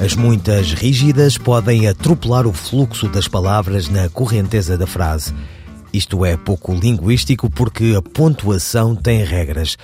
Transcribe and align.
As 0.00 0.16
muitas 0.16 0.72
rígidas 0.72 1.36
podem 1.36 1.86
atropelar 1.86 2.46
o 2.46 2.54
fluxo 2.54 3.06
das 3.06 3.28
palavras 3.28 3.90
na 3.90 4.08
correnteza 4.08 4.78
da 4.78 4.86
frase. 4.86 5.34
Isto 5.92 6.24
é 6.24 6.38
pouco 6.38 6.72
linguístico 6.72 7.50
porque 7.50 7.94
a 7.94 8.00
pontuação 8.00 8.96
tem 8.96 9.22
regras. 9.22 9.76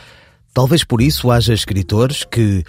Talvez 0.54 0.82
por 0.82 1.02
isso 1.02 1.30
haja 1.30 1.52
escritores 1.52 2.24
que, 2.24 2.64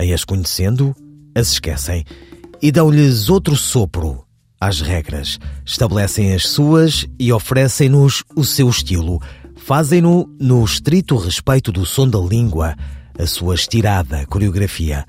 em 0.00 0.12
as 0.12 0.24
conhecendo, 0.24 0.92
as 1.32 1.52
esquecem 1.52 2.04
e 2.60 2.72
dão-lhes 2.72 3.28
outro 3.30 3.54
sopro 3.54 4.24
às 4.60 4.80
regras. 4.80 5.38
Estabelecem 5.64 6.34
as 6.34 6.48
suas 6.48 7.06
e 7.20 7.32
oferecem-nos 7.32 8.24
o 8.34 8.44
seu 8.44 8.68
estilo. 8.68 9.22
Fazem-no 9.54 10.28
no 10.40 10.64
estrito 10.64 11.16
respeito 11.16 11.70
do 11.70 11.86
som 11.86 12.08
da 12.08 12.18
língua, 12.18 12.74
a 13.16 13.26
sua 13.28 13.54
estirada 13.54 14.26
coreografia. 14.26 15.06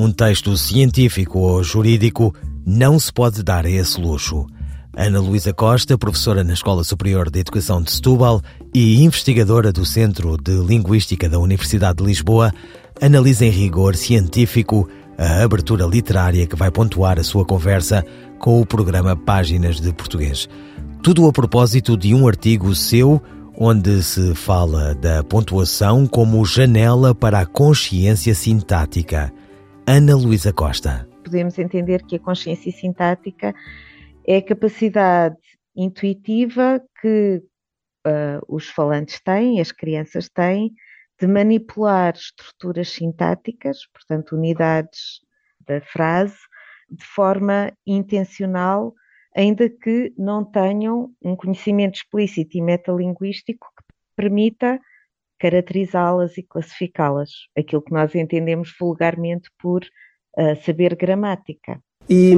Um 0.00 0.10
texto 0.10 0.56
científico 0.56 1.40
ou 1.40 1.62
jurídico 1.62 2.34
não 2.64 2.98
se 2.98 3.12
pode 3.12 3.42
dar 3.42 3.66
a 3.66 3.70
esse 3.70 4.00
luxo. 4.00 4.46
Ana 4.96 5.20
Luísa 5.20 5.52
Costa, 5.52 5.98
professora 5.98 6.42
na 6.42 6.54
Escola 6.54 6.82
Superior 6.82 7.28
de 7.28 7.40
Educação 7.40 7.82
de 7.82 7.92
Setúbal 7.92 8.40
e 8.72 9.04
investigadora 9.04 9.70
do 9.70 9.84
Centro 9.84 10.38
de 10.38 10.52
Linguística 10.52 11.28
da 11.28 11.38
Universidade 11.38 11.98
de 11.98 12.04
Lisboa, 12.04 12.50
analisa 12.98 13.44
em 13.44 13.50
rigor 13.50 13.94
científico 13.94 14.88
a 15.18 15.42
abertura 15.42 15.84
literária 15.84 16.46
que 16.46 16.56
vai 16.56 16.70
pontuar 16.70 17.18
a 17.18 17.22
sua 17.22 17.44
conversa 17.44 18.02
com 18.38 18.58
o 18.58 18.64
programa 18.64 19.14
Páginas 19.14 19.82
de 19.82 19.92
Português. 19.92 20.48
Tudo 21.02 21.28
a 21.28 21.32
propósito 21.32 21.94
de 21.94 22.14
um 22.14 22.26
artigo 22.26 22.74
seu 22.74 23.20
onde 23.54 24.02
se 24.02 24.34
fala 24.34 24.94
da 24.94 25.22
pontuação 25.22 26.06
como 26.06 26.42
janela 26.46 27.14
para 27.14 27.40
a 27.40 27.46
consciência 27.46 28.34
sintática. 28.34 29.30
Ana 29.92 30.14
Luísa 30.14 30.52
Costa. 30.52 31.04
Podemos 31.24 31.58
entender 31.58 32.04
que 32.04 32.14
a 32.14 32.20
consciência 32.20 32.70
sintática 32.70 33.52
é 34.24 34.36
a 34.36 34.42
capacidade 34.42 35.34
intuitiva 35.74 36.80
que 37.02 37.42
uh, 38.06 38.40
os 38.46 38.68
falantes 38.68 39.20
têm, 39.20 39.60
as 39.60 39.72
crianças 39.72 40.28
têm, 40.28 40.72
de 41.20 41.26
manipular 41.26 42.14
estruturas 42.14 42.90
sintáticas, 42.90 43.78
portanto, 43.92 44.36
unidades 44.36 45.22
da 45.66 45.80
frase, 45.80 46.38
de 46.88 47.04
forma 47.04 47.72
intencional, 47.84 48.94
ainda 49.36 49.68
que 49.68 50.14
não 50.16 50.44
tenham 50.44 51.12
um 51.20 51.34
conhecimento 51.34 51.96
explícito 51.96 52.56
e 52.56 52.62
metalinguístico 52.62 53.66
que 53.76 53.84
permita 54.14 54.78
caracterizá-las 55.40 56.36
e 56.36 56.42
classificá-las, 56.42 57.30
aquilo 57.58 57.82
que 57.82 57.92
nós 57.92 58.14
entendemos 58.14 58.72
vulgarmente 58.78 59.50
por 59.58 59.82
uh, 59.82 60.54
saber 60.64 60.94
gramática. 60.94 61.80
E 62.08 62.34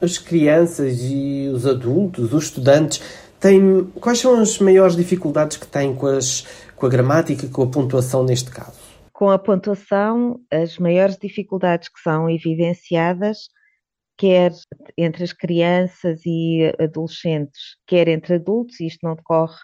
as 0.00 0.18
crianças 0.18 0.98
e 1.02 1.48
os 1.52 1.66
adultos, 1.66 2.32
os 2.32 2.44
estudantes, 2.44 3.00
têm, 3.38 3.84
quais 4.00 4.18
são 4.18 4.40
as 4.40 4.58
maiores 4.58 4.96
dificuldades 4.96 5.58
que 5.58 5.66
têm 5.66 5.94
com, 5.94 6.06
as, 6.06 6.46
com 6.74 6.86
a 6.86 6.88
gramática 6.88 7.44
e 7.44 7.50
com 7.50 7.62
a 7.62 7.70
pontuação 7.70 8.24
neste 8.24 8.50
caso? 8.50 8.80
Com 9.12 9.30
a 9.30 9.38
pontuação, 9.38 10.40
as 10.50 10.78
maiores 10.78 11.18
dificuldades 11.18 11.90
que 11.90 12.00
são 12.00 12.30
evidenciadas, 12.30 13.50
quer 14.16 14.52
entre 14.96 15.24
as 15.24 15.32
crianças 15.34 16.20
e 16.24 16.72
adolescentes, 16.78 17.76
quer 17.86 18.08
entre 18.08 18.36
adultos, 18.36 18.80
e 18.80 18.86
isto 18.86 19.00
não 19.02 19.14
decorre 19.14 19.56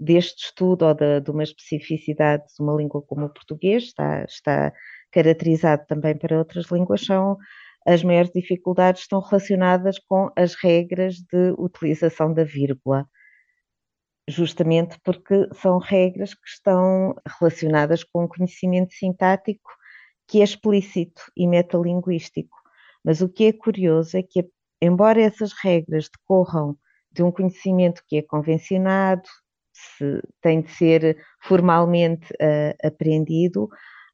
deste 0.00 0.46
estudo 0.46 0.86
ou 0.86 0.94
de, 0.94 1.20
de 1.20 1.30
uma 1.30 1.42
especificidade 1.42 2.44
de 2.56 2.62
uma 2.62 2.74
língua 2.74 3.02
como 3.02 3.26
o 3.26 3.28
português, 3.28 3.84
está, 3.84 4.24
está 4.24 4.72
caracterizado 5.12 5.84
também 5.86 6.16
para 6.16 6.38
outras 6.38 6.70
línguas, 6.70 7.04
são 7.04 7.36
as 7.86 8.02
maiores 8.02 8.30
dificuldades 8.32 9.02
estão 9.02 9.20
relacionadas 9.20 9.98
com 9.98 10.30
as 10.36 10.54
regras 10.54 11.16
de 11.16 11.54
utilização 11.58 12.32
da 12.32 12.44
vírgula, 12.44 13.06
justamente 14.28 14.98
porque 15.04 15.48
são 15.54 15.78
regras 15.78 16.34
que 16.34 16.48
estão 16.48 17.14
relacionadas 17.38 18.02
com 18.02 18.24
o 18.24 18.28
conhecimento 18.28 18.94
sintático 18.94 19.70
que 20.26 20.40
é 20.40 20.44
explícito 20.44 21.20
e 21.36 21.46
metalinguístico. 21.46 22.56
Mas 23.04 23.20
o 23.20 23.28
que 23.28 23.46
é 23.46 23.52
curioso 23.52 24.16
é 24.16 24.22
que, 24.22 24.48
embora 24.80 25.20
essas 25.20 25.52
regras 25.52 26.08
decorram 26.08 26.78
de 27.10 27.22
um 27.22 27.32
conhecimento 27.32 28.02
que 28.06 28.18
é 28.18 28.22
convencionado, 28.22 29.28
se 29.72 30.22
tem 30.40 30.62
de 30.62 30.70
ser 30.70 31.16
formalmente 31.42 32.32
uh, 32.34 32.86
aprendido, 32.86 33.68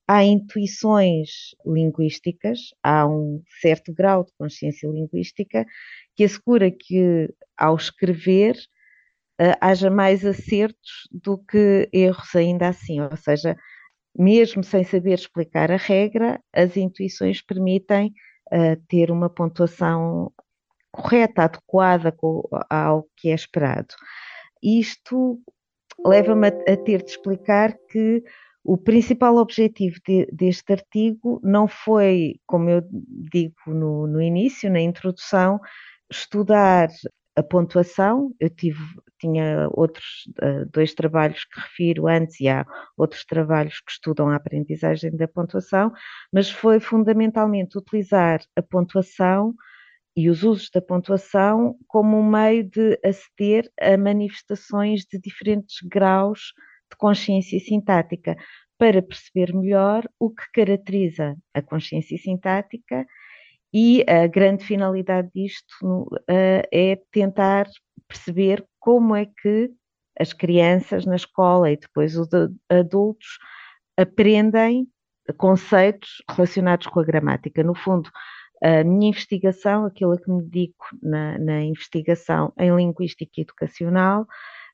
há 0.06 0.24
intuições 0.24 1.54
linguísticas, 1.64 2.58
há 2.82 3.06
um 3.06 3.42
certo 3.60 3.92
grau 3.92 4.24
de 4.24 4.32
consciência 4.38 4.88
linguística 4.88 5.66
que 6.14 6.24
assegura 6.24 6.70
que, 6.70 7.28
ao 7.56 7.76
escrever, 7.76 8.56
uh, 9.40 9.56
haja 9.60 9.90
mais 9.90 10.24
acertos 10.24 11.08
do 11.10 11.38
que 11.38 11.88
erros 11.92 12.34
ainda 12.34 12.68
assim, 12.68 13.00
ou 13.00 13.16
seja, 13.16 13.56
mesmo 14.16 14.64
sem 14.64 14.84
saber 14.84 15.14
explicar 15.14 15.70
a 15.70 15.76
regra, 15.76 16.40
as 16.52 16.76
intuições 16.76 17.42
permitem 17.42 18.12
uh, 18.52 18.80
ter 18.88 19.10
uma 19.10 19.28
pontuação 19.28 20.32
correta, 20.90 21.42
adequada 21.42 22.14
ao 22.70 23.06
que 23.16 23.28
é 23.28 23.34
esperado. 23.34 23.94
Isto 24.66 25.40
leva-me 26.04 26.48
a, 26.48 26.76
ter 26.76 27.04
de 27.04 27.10
explicar 27.10 27.76
que 27.88 28.24
o 28.64 28.76
principal 28.76 29.36
objetivo 29.36 29.96
de, 30.04 30.26
deste 30.32 30.72
artigo 30.72 31.40
não 31.44 31.68
foi, 31.68 32.40
como 32.44 32.68
eu 32.68 32.82
digo 33.30 33.54
no, 33.68 34.08
no 34.08 34.20
início, 34.20 34.68
na 34.68 34.80
introdução, 34.80 35.60
estudar 36.10 36.88
a 37.36 37.42
pontuação. 37.44 38.34
Eu 38.40 38.50
tive, 38.50 38.82
tinha 39.20 39.68
outros 39.70 40.28
uh, 40.42 40.68
dois 40.72 40.94
trabalhos 40.94 41.44
que 41.44 41.60
refiro 41.60 42.08
antes 42.08 42.40
e 42.40 42.48
há 42.48 42.66
outros 42.96 43.24
trabalhos 43.24 43.80
que 43.80 43.92
estudam 43.92 44.30
a 44.30 44.34
aprendizagem 44.34 45.16
da 45.16 45.28
pontuação, 45.28 45.92
mas 46.32 46.50
foi 46.50 46.80
fundamentalmente 46.80 47.78
utilizar 47.78 48.40
a 48.56 48.62
pontuação 48.62 49.54
e 50.16 50.30
os 50.30 50.42
usos 50.42 50.70
da 50.70 50.80
pontuação 50.80 51.76
como 51.86 52.18
um 52.18 52.28
meio 52.28 52.64
de 52.64 52.98
aceder 53.04 53.70
a 53.80 53.96
manifestações 53.98 55.02
de 55.02 55.18
diferentes 55.20 55.76
graus 55.82 56.54
de 56.90 56.96
consciência 56.96 57.60
sintática 57.60 58.36
para 58.78 59.02
perceber 59.02 59.54
melhor 59.54 60.08
o 60.18 60.30
que 60.30 60.44
caracteriza 60.54 61.36
a 61.52 61.60
consciência 61.60 62.16
sintática 62.16 63.06
e 63.72 64.04
a 64.08 64.26
grande 64.26 64.64
finalidade 64.64 65.28
disto 65.34 66.02
uh, 66.02 66.62
é 66.72 66.98
tentar 67.10 67.66
perceber 68.08 68.64
como 68.78 69.14
é 69.14 69.26
que 69.26 69.70
as 70.18 70.32
crianças 70.32 71.04
na 71.04 71.16
escola 71.16 71.70
e 71.70 71.76
depois 71.76 72.16
os 72.16 72.28
adultos 72.70 73.38
aprendem 73.98 74.86
conceitos 75.36 76.22
relacionados 76.30 76.86
com 76.86 77.00
a 77.00 77.04
gramática. 77.04 77.62
No 77.62 77.74
fundo, 77.74 78.10
a 78.62 78.84
minha 78.84 79.10
investigação, 79.10 79.84
aquilo 79.84 80.12
a 80.12 80.18
que 80.18 80.30
me 80.30 80.42
dedico 80.42 80.86
na, 81.02 81.38
na 81.38 81.62
investigação 81.62 82.52
em 82.58 82.74
linguística 82.74 83.40
educacional, 83.40 84.26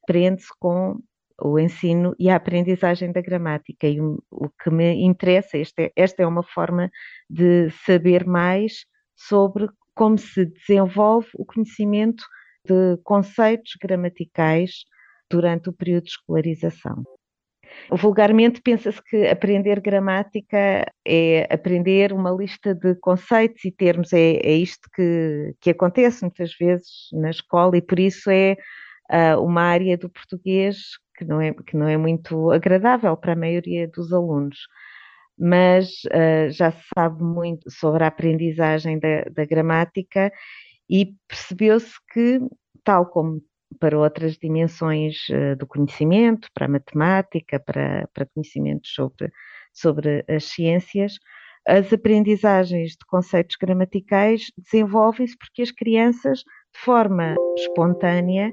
prende-se 0.07 0.49
com 0.59 1.01
o 1.41 1.59
ensino 1.59 2.15
e 2.19 2.31
a 2.31 2.37
aprendizagem 2.37 3.13
da 3.13 3.21
gramática. 3.21 3.89
E 3.89 4.01
o, 4.01 4.23
o 4.31 4.49
que 4.49 4.71
me 4.71 5.05
interessa, 5.05 5.59
esta 5.59 5.83
é, 5.83 5.93
esta 5.97 6.23
é 6.23 6.27
uma 6.27 6.43
forma 6.43 6.91
de 7.29 7.71
saber 7.85 8.25
mais 8.25 8.85
sobre 9.17 9.69
como 9.95 10.17
se 10.19 10.47
desenvolve 10.47 11.29
o 11.35 11.45
conhecimento 11.45 12.25
de 12.65 12.97
conceitos 13.03 13.73
gramaticais 13.81 14.85
durante 15.29 15.69
o 15.69 15.73
período 15.73 16.05
de 16.05 16.11
escolarização. 16.11 17.03
Vulgarmente 17.91 18.61
pensa-se 18.61 19.03
que 19.03 19.27
aprender 19.27 19.81
gramática 19.81 20.87
é 21.07 21.47
aprender 21.53 22.13
uma 22.13 22.31
lista 22.31 22.75
de 22.75 22.95
conceitos 22.97 23.65
e 23.65 23.71
termos, 23.71 24.13
é, 24.13 24.37
é 24.43 24.55
isto 24.55 24.89
que, 24.95 25.55
que 25.61 25.71
acontece 25.71 26.23
muitas 26.23 26.55
vezes 26.55 27.09
na 27.13 27.31
escola 27.31 27.77
e 27.77 27.83
por 27.83 27.99
isso 27.99 28.31
é 28.31 28.57
uh, 29.11 29.41
uma 29.43 29.63
área 29.63 29.97
do 29.97 30.09
português 30.09 30.79
que 31.17 31.25
não, 31.25 31.41
é, 31.41 31.53
que 31.53 31.77
não 31.77 31.87
é 31.89 31.97
muito 31.97 32.51
agradável 32.51 33.17
para 33.17 33.33
a 33.35 33.37
maioria 33.37 33.87
dos 33.89 34.13
alunos. 34.13 34.59
mas 35.39 35.89
uh, 36.07 36.51
já 36.51 36.71
se 36.73 36.83
sabe 36.95 37.23
muito 37.23 37.71
sobre 37.71 38.05
a 38.05 38.09
aprendizagem 38.09 38.99
da, 38.99 39.25
da 39.31 39.45
gramática 39.45 40.33
e 40.89 41.15
percebeu-se 41.29 41.95
que, 42.13 42.41
tal 42.85 43.07
como 43.07 43.43
para 43.81 43.99
outras 43.99 44.37
dimensões 44.37 45.27
uh, 45.31 45.57
do 45.57 45.67
conhecimento, 45.67 46.49
para 46.55 46.67
a 46.67 46.69
matemática, 46.69 47.59
para, 47.61 48.09
para 48.15 48.27
conhecimentos 48.27 48.93
sobre, 48.95 49.31
sobre 49.73 50.25
as 50.29 50.45
ciências, 50.45 51.19
as 51.67 51.93
aprendizagens 51.93 52.93
de 52.93 53.07
conceitos 53.07 53.57
gramaticais 53.57 54.51
desenvolvem-se 54.59 55.37
porque 55.39 55.63
as 55.63 55.71
crianças, 55.71 56.41
de 56.41 56.81
forma 56.81 57.41
espontânea, 57.57 58.53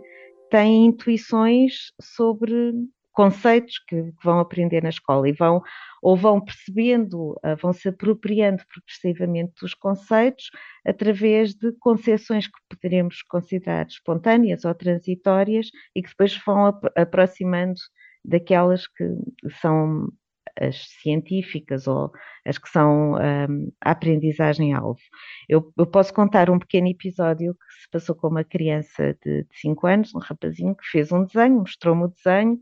têm 0.50 0.86
intuições 0.86 1.92
sobre 2.02 2.74
conceitos 3.20 3.80
que, 3.80 4.02
que, 4.02 4.24
vão 4.24 4.40
aprender 4.40 4.82
na 4.82 4.88
escola 4.88 5.28
e 5.28 5.34
vão 5.34 5.62
ou 6.02 6.16
vão 6.16 6.40
percebendo, 6.40 7.38
ah, 7.44 7.54
vão 7.56 7.74
se 7.74 7.90
apropriando 7.90 8.64
progressivamente 8.66 9.52
dos 9.60 9.74
conceitos 9.74 10.50
através 10.88 11.54
de 11.54 11.74
concepções 11.82 12.48
que 12.48 12.58
poderemos 12.70 13.22
considerar 13.24 13.88
espontâneas 13.88 14.64
ou 14.64 14.74
transitórias 14.74 15.70
e 15.94 16.02
que 16.02 16.08
depois 16.08 16.40
vão 16.46 16.80
aproximando 16.96 17.82
daquelas 18.24 18.88
que 18.88 19.04
são 19.60 20.08
as 20.58 20.88
científicas 21.02 21.88
ou 21.88 22.14
as 22.46 22.58
que 22.58 22.70
são 22.70 23.16
um, 23.16 23.72
a 23.82 23.92
aprendizagem-alvo. 23.92 25.00
Eu, 25.50 25.74
eu, 25.78 25.86
posso 25.86 26.14
contar 26.14 26.50
um 26.50 26.58
pequeno 26.58 26.88
episódio 26.88 27.54
que 27.54 27.82
se 27.82 27.90
passou 27.92 28.16
com 28.16 28.28
uma 28.28 28.46
criança 28.46 29.14
de 29.26 29.46
5 29.52 29.88
anos, 29.88 30.16
um 30.16 30.20
rapazinho 30.20 30.74
que 30.74 30.86
fez 30.86 31.12
um 31.12 31.26
desenho, 31.26 31.60
mostrou-me 31.60 32.06
o 32.06 32.08
desenho 32.08 32.60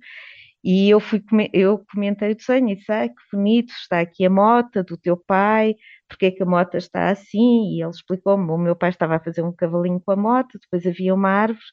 e 0.70 0.90
eu, 0.90 1.00
fui, 1.00 1.24
eu 1.54 1.86
comentei 1.94 2.32
o 2.34 2.36
desenho 2.36 2.68
e 2.68 2.76
disse, 2.76 2.92
ah, 2.92 3.08
que 3.08 3.16
bonito, 3.32 3.72
está 3.72 4.02
aqui 4.02 4.26
a 4.26 4.30
mota 4.30 4.84
do 4.84 4.98
teu 4.98 5.16
pai, 5.16 5.78
porque 6.10 6.26
é 6.26 6.32
que 6.32 6.44
a 6.44 6.46
mota 6.46 6.78
está 6.78 7.10
assim? 7.10 7.74
E 7.74 7.82
ele 7.82 7.90
explicou-me, 7.90 8.52
o 8.52 8.58
meu 8.58 8.76
pai 8.76 8.90
estava 8.90 9.16
a 9.16 9.20
fazer 9.24 9.44
um 9.44 9.54
cavalinho 9.54 10.02
com 10.06 10.12
a 10.12 10.18
moto, 10.18 10.60
depois 10.62 10.86
havia 10.86 11.16
uma 11.16 11.30
árvore, 11.30 11.64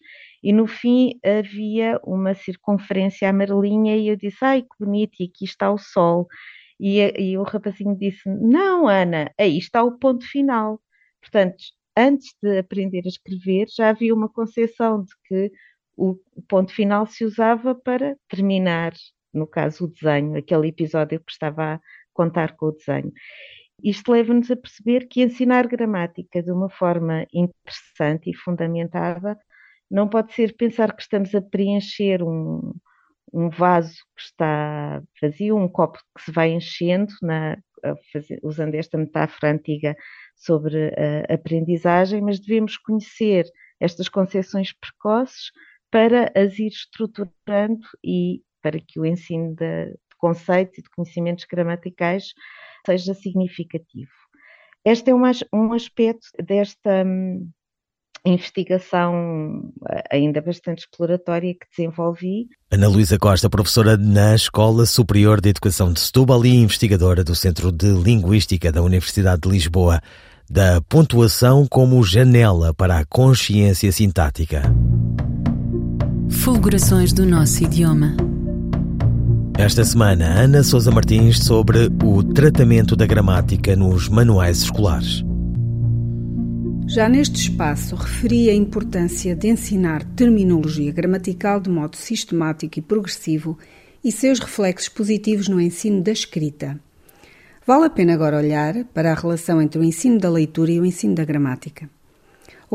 e 0.40 0.52
no 0.52 0.68
fim 0.68 1.18
havia 1.24 1.98
uma 2.04 2.34
circunferência 2.34 3.28
amarelinha, 3.28 3.96
e 3.96 4.06
eu 4.06 4.14
disse, 4.14 4.44
ai, 4.44 4.62
que 4.62 4.68
bonito, 4.78 5.16
e 5.18 5.24
aqui 5.24 5.44
está 5.44 5.72
o 5.72 5.78
sol. 5.78 6.28
E, 6.78 7.00
e 7.18 7.36
o 7.36 7.42
rapazinho 7.42 7.96
disse, 7.98 8.28
não, 8.28 8.86
Ana, 8.86 9.28
aí 9.36 9.58
está 9.58 9.82
o 9.82 9.98
ponto 9.98 10.24
final. 10.24 10.80
Portanto, 11.20 11.56
antes 11.96 12.32
de 12.40 12.58
aprender 12.60 13.02
a 13.04 13.08
escrever, 13.08 13.66
já 13.76 13.88
havia 13.88 14.14
uma 14.14 14.28
concepção 14.28 15.02
de 15.02 15.10
que 15.26 15.52
o, 15.96 16.16
ponto 16.48 16.72
final 16.72 17.06
se 17.06 17.24
usava 17.24 17.74
para 17.74 18.16
terminar, 18.28 18.92
no 19.32 19.46
caso, 19.46 19.84
o 19.84 19.88
desenho, 19.88 20.36
aquele 20.36 20.68
episódio 20.68 21.20
que 21.20 21.32
estava 21.32 21.74
a 21.74 21.80
contar 22.12 22.56
com 22.56 22.66
o 22.66 22.72
desenho. 22.72 23.12
Isto 23.82 24.12
leva-nos 24.12 24.50
a 24.50 24.56
perceber 24.56 25.08
que 25.08 25.22
ensinar 25.22 25.66
gramática 25.66 26.42
de 26.42 26.50
uma 26.50 26.70
forma 26.70 27.26
interessante 27.32 28.30
e 28.30 28.36
fundamentada 28.36 29.38
não 29.90 30.08
pode 30.08 30.32
ser 30.32 30.56
pensar 30.56 30.94
que 30.94 31.02
estamos 31.02 31.34
a 31.34 31.42
preencher 31.42 32.22
um, 32.22 32.72
um 33.32 33.50
vaso 33.50 33.96
que 34.16 34.22
está 34.22 35.02
vazio, 35.20 35.56
um 35.56 35.68
copo 35.68 35.98
que 36.16 36.24
se 36.24 36.32
vai 36.32 36.50
enchendo, 36.50 37.12
na, 37.20 37.58
fazer, 38.12 38.40
usando 38.42 38.74
esta 38.74 38.96
metáfora 38.96 39.52
antiga 39.52 39.94
sobre 40.36 40.92
a 41.28 41.34
aprendizagem, 41.34 42.22
mas 42.22 42.40
devemos 42.40 42.76
conhecer 42.78 43.44
estas 43.80 44.08
concepções 44.08 44.72
precoces 44.72 45.50
para 45.94 46.32
as 46.34 46.58
ir 46.58 46.66
estruturando 46.66 47.86
e 48.02 48.42
para 48.60 48.80
que 48.80 48.98
o 48.98 49.06
ensino 49.06 49.54
de, 49.54 49.92
de 49.92 50.16
conceitos 50.18 50.78
e 50.78 50.82
de 50.82 50.90
conhecimentos 50.90 51.44
gramaticais 51.48 52.34
seja 52.84 53.14
significativo. 53.14 54.10
Este 54.84 55.10
é 55.10 55.14
um, 55.14 55.22
um 55.52 55.72
aspecto 55.72 56.26
desta 56.44 57.04
hum, 57.06 57.48
investigação 58.26 59.72
ainda 60.10 60.42
bastante 60.42 60.80
exploratória 60.80 61.54
que 61.54 61.66
desenvolvi. 61.70 62.48
Ana 62.72 62.88
Luísa 62.88 63.16
Costa, 63.16 63.48
professora 63.48 63.96
na 63.96 64.34
Escola 64.34 64.86
Superior 64.86 65.40
de 65.40 65.50
Educação 65.50 65.92
de 65.92 66.00
Setúbal 66.00 66.44
e 66.44 66.56
investigadora 66.56 67.22
do 67.22 67.36
Centro 67.36 67.70
de 67.70 67.86
Linguística 67.86 68.72
da 68.72 68.82
Universidade 68.82 69.42
de 69.42 69.48
Lisboa, 69.48 70.00
da 70.50 70.80
pontuação 70.88 71.68
como 71.68 72.02
janela 72.02 72.74
para 72.74 72.98
a 72.98 73.06
consciência 73.06 73.92
sintática. 73.92 74.62
Fulgurações 76.44 77.10
do 77.10 77.24
nosso 77.24 77.64
idioma. 77.64 78.14
Esta 79.58 79.82
semana, 79.82 80.26
Ana 80.26 80.62
Sousa 80.62 80.90
Martins 80.90 81.38
sobre 81.38 81.90
o 82.04 82.22
tratamento 82.22 82.94
da 82.94 83.06
gramática 83.06 83.74
nos 83.74 84.10
manuais 84.10 84.58
escolares. 84.58 85.24
Já 86.86 87.08
neste 87.08 87.48
espaço 87.48 87.96
referi 87.96 88.50
a 88.50 88.54
importância 88.54 89.34
de 89.34 89.48
ensinar 89.48 90.04
terminologia 90.04 90.92
gramatical 90.92 91.58
de 91.58 91.70
modo 91.70 91.96
sistemático 91.96 92.78
e 92.78 92.82
progressivo 92.82 93.58
e 94.04 94.12
seus 94.12 94.38
reflexos 94.38 94.90
positivos 94.90 95.48
no 95.48 95.58
ensino 95.58 96.02
da 96.02 96.12
escrita. 96.12 96.78
Vale 97.66 97.86
a 97.86 97.90
pena 97.90 98.12
agora 98.12 98.36
olhar 98.36 98.84
para 98.92 99.12
a 99.12 99.14
relação 99.14 99.62
entre 99.62 99.80
o 99.80 99.84
ensino 99.84 100.18
da 100.18 100.28
leitura 100.28 100.70
e 100.70 100.78
o 100.78 100.84
ensino 100.84 101.14
da 101.14 101.24
gramática. 101.24 101.88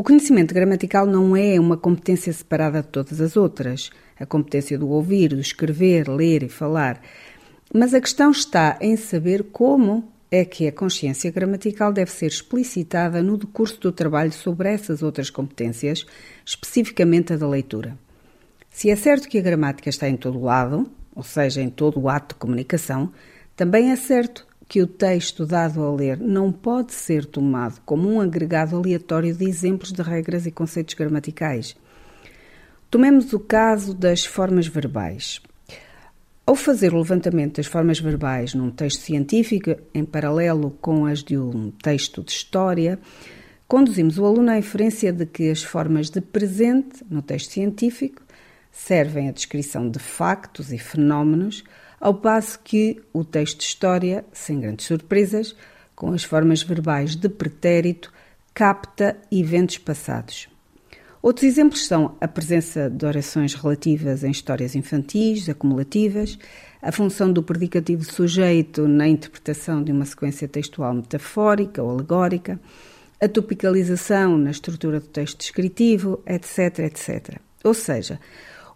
O 0.00 0.02
conhecimento 0.02 0.54
gramatical 0.54 1.04
não 1.04 1.36
é 1.36 1.60
uma 1.60 1.76
competência 1.76 2.32
separada 2.32 2.80
de 2.80 2.88
todas 2.88 3.20
as 3.20 3.36
outras, 3.36 3.90
a 4.18 4.24
competência 4.24 4.78
do 4.78 4.88
ouvir, 4.88 5.28
do 5.28 5.40
escrever, 5.40 6.08
ler 6.08 6.42
e 6.42 6.48
falar. 6.48 7.02
Mas 7.70 7.92
a 7.92 8.00
questão 8.00 8.30
está 8.30 8.78
em 8.80 8.96
saber 8.96 9.48
como 9.52 10.10
é 10.30 10.42
que 10.42 10.66
a 10.66 10.72
consciência 10.72 11.30
gramatical 11.30 11.92
deve 11.92 12.10
ser 12.10 12.28
explicitada 12.28 13.22
no 13.22 13.36
decurso 13.36 13.78
do 13.78 13.92
trabalho 13.92 14.32
sobre 14.32 14.70
essas 14.70 15.02
outras 15.02 15.28
competências, 15.28 16.06
especificamente 16.46 17.34
a 17.34 17.36
da 17.36 17.46
leitura. 17.46 17.94
Se 18.70 18.88
é 18.88 18.96
certo 18.96 19.28
que 19.28 19.36
a 19.36 19.42
gramática 19.42 19.90
está 19.90 20.08
em 20.08 20.16
todo 20.16 20.40
lado, 20.40 20.90
ou 21.14 21.22
seja, 21.22 21.60
em 21.60 21.68
todo 21.68 22.00
o 22.00 22.08
ato 22.08 22.34
de 22.34 22.40
comunicação, 22.40 23.12
também 23.54 23.90
é 23.90 23.96
certo 23.96 24.46
que 24.70 24.80
o 24.80 24.86
texto 24.86 25.44
dado 25.44 25.82
a 25.82 25.92
ler 25.92 26.16
não 26.20 26.52
pode 26.52 26.92
ser 26.92 27.24
tomado 27.24 27.80
como 27.84 28.08
um 28.08 28.20
agregado 28.20 28.76
aleatório 28.76 29.34
de 29.34 29.44
exemplos 29.44 29.90
de 29.90 30.00
regras 30.00 30.46
e 30.46 30.52
conceitos 30.52 30.94
gramaticais. 30.94 31.74
Tomemos 32.88 33.32
o 33.32 33.40
caso 33.40 33.92
das 33.92 34.24
formas 34.24 34.68
verbais. 34.68 35.42
Ao 36.46 36.54
fazer 36.54 36.94
o 36.94 36.98
levantamento 36.98 37.56
das 37.56 37.66
formas 37.66 37.98
verbais 37.98 38.54
num 38.54 38.70
texto 38.70 39.00
científico, 39.00 39.74
em 39.92 40.04
paralelo 40.04 40.70
com 40.80 41.04
as 41.04 41.24
de 41.24 41.36
um 41.36 41.72
texto 41.72 42.22
de 42.22 42.30
história, 42.30 42.96
conduzimos 43.66 44.18
o 44.18 44.24
aluno 44.24 44.52
à 44.52 44.58
inferência 44.58 45.12
de 45.12 45.26
que 45.26 45.50
as 45.50 45.64
formas 45.64 46.10
de 46.10 46.20
presente, 46.20 47.04
no 47.10 47.22
texto 47.22 47.50
científico, 47.50 48.22
servem 48.70 49.28
à 49.28 49.32
descrição 49.32 49.90
de 49.90 49.98
factos 49.98 50.72
e 50.72 50.78
fenómenos, 50.78 51.64
ao 52.00 52.14
passo 52.14 52.58
que 52.64 53.00
o 53.12 53.22
texto 53.22 53.58
de 53.58 53.64
história, 53.64 54.24
sem 54.32 54.58
grandes 54.58 54.86
surpresas, 54.86 55.54
com 55.94 56.12
as 56.12 56.24
formas 56.24 56.62
verbais 56.62 57.14
de 57.14 57.28
pretérito, 57.28 58.10
capta 58.54 59.18
eventos 59.30 59.76
passados. 59.78 60.48
Outros 61.22 61.44
exemplos 61.44 61.86
são 61.86 62.16
a 62.18 62.26
presença 62.26 62.88
de 62.88 63.04
orações 63.04 63.52
relativas 63.52 64.24
em 64.24 64.30
histórias 64.30 64.74
infantis, 64.74 65.46
acumulativas, 65.50 66.38
a 66.80 66.90
função 66.90 67.30
do 67.30 67.42
predicativo 67.42 68.02
sujeito 68.04 68.88
na 68.88 69.06
interpretação 69.06 69.84
de 69.84 69.92
uma 69.92 70.06
sequência 70.06 70.48
textual 70.48 70.94
metafórica 70.94 71.82
ou 71.82 71.90
alegórica, 71.90 72.58
a 73.20 73.28
topicalização 73.28 74.38
na 74.38 74.50
estrutura 74.50 74.98
do 74.98 75.06
texto 75.06 75.36
descritivo, 75.36 76.22
etc, 76.26 76.78
etc. 76.78 77.38
Ou 77.62 77.74
seja, 77.74 78.18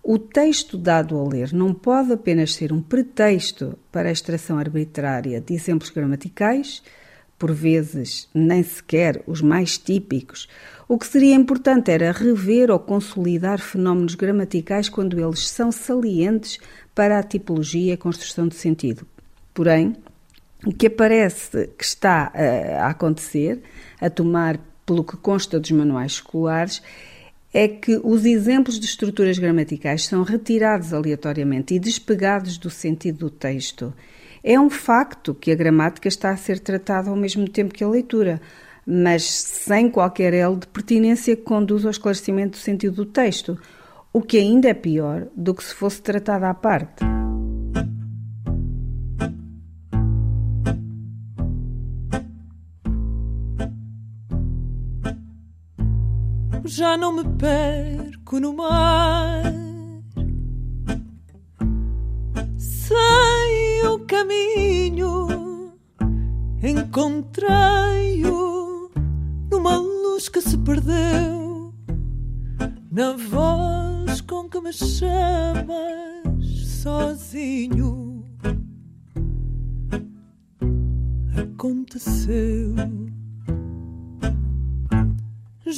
o 0.05 0.19
texto 0.19 0.77
dado 0.77 1.19
a 1.19 1.27
ler 1.27 1.51
não 1.55 1.73
pode 1.73 2.13
apenas 2.13 2.55
ser 2.55 2.75
um 2.75 2.83
pretexto 2.83 3.79
para 3.91 4.11
a 4.11 4.13
extração 4.13 4.59
arbitrária 4.59 5.41
de 5.41 5.55
exemplos 5.55 5.89
gramaticais, 5.89 6.83
por 7.39 7.51
vezes 7.53 8.29
nem 8.35 8.63
sequer 8.63 9.23
os 9.27 9.41
mais 9.41 9.79
típicos. 9.79 10.47
O 10.87 10.99
que 10.99 11.07
seria 11.07 11.35
importante 11.35 11.91
era 11.91 12.13
rever 12.13 12.71
ou 12.71 12.79
consolidar 12.79 13.59
fenómenos 13.59 14.15
gramaticais 14.15 14.91
quando 14.91 15.19
eles 15.19 15.49
são 15.49 15.73
salientes 15.73 16.59
para 16.95 17.19
a 17.19 17.23
tipologia 17.23 17.93
e 17.93 17.93
a 17.93 17.99
construção 17.99 18.47
de 18.47 18.57
sentido. 18.57 19.07
Porém, 19.55 19.97
o 20.67 20.73
que 20.73 20.87
aparece 20.87 21.71
que 21.79 21.85
está 21.85 22.31
a 22.79 22.89
acontecer, 22.89 23.63
a 23.99 24.11
tomar 24.11 24.61
pelo 24.85 25.03
que 25.03 25.17
consta 25.17 25.59
dos 25.59 25.71
manuais 25.71 26.13
escolares, 26.13 26.83
é 27.55 27.69
que 27.69 28.01
os 28.03 28.25
exemplos 28.25 28.81
de 28.81 28.87
estruturas 28.87 29.39
gramaticais 29.39 30.07
são 30.07 30.25
retirados 30.25 30.93
aleatoriamente 30.93 31.73
e 31.73 31.79
despegados 31.79 32.59
do 32.59 32.69
sentido 32.69 33.19
do 33.19 33.31
texto. 33.31 33.95
É 34.43 34.59
um 34.59 34.69
facto 34.69 35.33
que 35.33 35.53
a 35.53 35.55
gramática 35.55 36.09
está 36.09 36.31
a 36.31 36.37
ser 36.37 36.59
tratada 36.59 37.11
ao 37.11 37.17
mesmo 37.17 37.49
tempo 37.49 37.73
que 37.73 37.85
a 37.85 37.89
leitura, 37.89 38.41
mas 38.85 39.23
sem 39.23 39.89
qualquer 39.89 40.35
elo 40.35 40.57
de 40.57 40.67
pertinência 40.67 41.37
que 41.37 41.43
conduza 41.43 41.87
ao 41.87 41.93
esclarecimento 41.93 42.59
do 42.59 42.61
sentido 42.61 42.97
do 42.97 43.07
texto, 43.07 43.57
o 44.13 44.21
que 44.21 44.37
ainda 44.37 44.69
é 44.69 44.75
pior 44.75 45.29
do 45.37 45.55
que 45.55 45.63
se 45.63 45.75
fosse 45.75 46.03
tratada 46.03 46.51
à 46.51 46.55
parte. 46.55 47.05
Já 56.85 56.99
não 56.99 57.13
me 57.13 57.25
perco 57.39 58.39
no 58.39 58.53
mar. 58.53 59.43
Sei 62.59 63.83
o 63.89 64.01
caminho, 64.01 65.73
encontrei-o 66.63 67.81
numa 69.51 69.79
luz 69.79 70.29
que 70.29 70.43
se 70.43 70.59
perdeu, 70.59 71.73
na 72.93 73.13
voz 73.31 74.21
com 74.21 74.47
que 74.47 74.61
me 74.61 74.75
chamas 74.75 76.45
sozinho. 76.83 78.04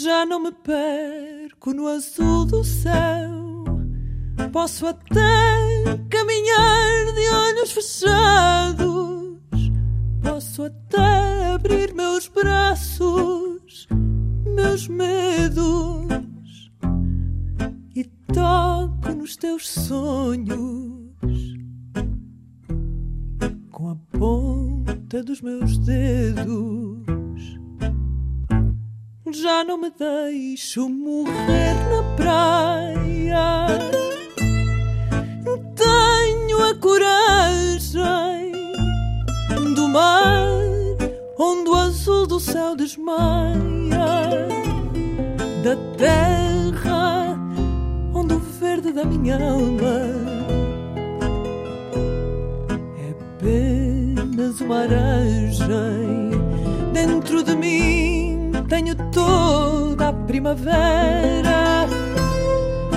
Já 0.07 0.25
não 0.25 0.39
me 0.39 0.53
perco 0.53 1.75
no 1.75 1.89
azul 1.89 2.45
do 2.47 2.63
céu. 2.63 3.65
Posso 4.53 4.87
até 4.87 5.99
caminhar 6.09 7.13
de 7.13 7.29
olhos 7.29 7.73
fechados. 7.73 9.41
Posso 10.23 10.63
até 10.63 11.55
abrir 11.55 11.93
meus 11.93 12.29
braços, 12.29 13.89
meus 14.55 14.87
medos. 14.87 16.71
E 17.93 18.05
toco 18.33 19.13
nos 19.13 19.35
teus 19.35 19.69
sonhos 19.69 21.57
com 23.73 23.91
a 23.91 23.97
ponta 24.17 25.21
dos 25.25 25.41
meus 25.41 25.79
dedos 25.79 26.86
já 29.47 29.63
não 29.63 29.79
me 29.79 29.93
deixo 29.97 30.89
morrer 30.89 31.75
na 31.89 32.03
praia. 32.17 33.69
Tenho 35.77 36.65
a 36.65 36.75
coragem 36.75 38.51
do 39.77 39.89
mar, 39.89 40.49
onde 41.39 41.71
o 41.71 41.75
azul 41.77 42.27
do 42.27 42.41
céu 42.41 42.75
desmaia, 42.75 44.19
da 45.63 45.77
terra, 45.97 47.39
onde 48.13 48.35
o 48.35 48.41
verde 48.41 48.93
da 48.93 49.05
minha 49.05 49.37
alma 49.37 49.97
é 52.99 53.11
apenas 53.37 54.61
uma 54.61 54.81
aragem 54.81 56.33
dentro 56.93 57.45
de 57.45 57.55
mim 57.55 58.27
tenho 58.69 58.96
toda 59.17 60.09
a 60.09 60.13
primavera, 60.13 61.89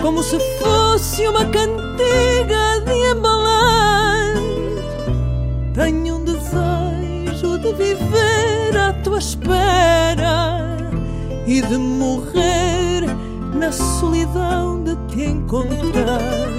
como 0.01 0.21
se 0.21 0.37
fosse 0.59 1.25
uma 1.25 1.45
cantiga 1.45 2.81
de 2.85 2.91
embalar. 3.11 4.33
Tenho 5.73 6.17
um 6.17 6.25
desejo 6.25 7.57
de 7.59 7.71
viver 7.71 8.77
à 8.77 8.91
tua 9.01 9.19
espera 9.19 10.77
e 11.47 11.61
de 11.61 11.77
morrer 11.77 13.05
na 13.53 13.71
solidão 13.71 14.83
de 14.83 14.97
te 15.07 15.23
encontrar. 15.23 16.58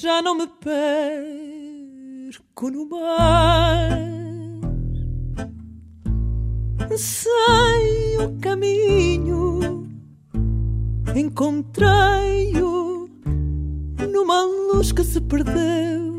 Já 0.00 0.22
não 0.22 0.34
me 0.34 0.46
perco 0.46 1.90
no 2.70 2.88
mar 2.88 3.90
sei 6.96 8.18
o 8.18 8.38
caminho, 8.40 9.86
encontrei-o 11.14 13.08
numa 14.10 14.42
luz 14.42 14.90
que 14.92 15.04
se 15.04 15.20
perdeu, 15.20 16.16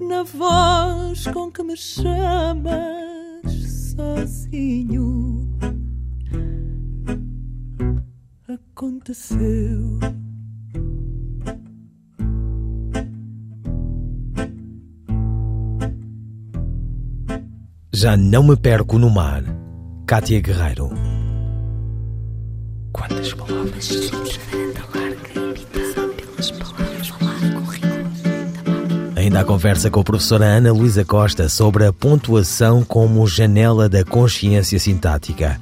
na 0.00 0.22
voz 0.22 1.26
com 1.28 1.50
que 1.50 1.62
me 1.62 1.76
chamas 1.76 2.72
sozinho. 3.94 5.48
Aconteceu. 8.48 9.98
Já 17.98 18.14
não 18.14 18.42
me 18.42 18.54
perco 18.54 18.98
no 18.98 19.08
mar 19.08 19.42
Kátia 20.06 20.38
Guerreiro. 20.38 20.90
Quantas 22.92 23.32
palavras 23.32 23.90
Ainda 29.16 29.40
a 29.40 29.44
conversa 29.44 29.90
com 29.90 30.00
a 30.00 30.04
professora 30.04 30.44
Ana 30.44 30.74
Luísa 30.74 31.06
Costa 31.06 31.48
sobre 31.48 31.86
a 31.86 31.92
pontuação 31.92 32.84
como 32.84 33.26
janela 33.26 33.88
da 33.88 34.04
consciência 34.04 34.78
sintática. 34.78 35.58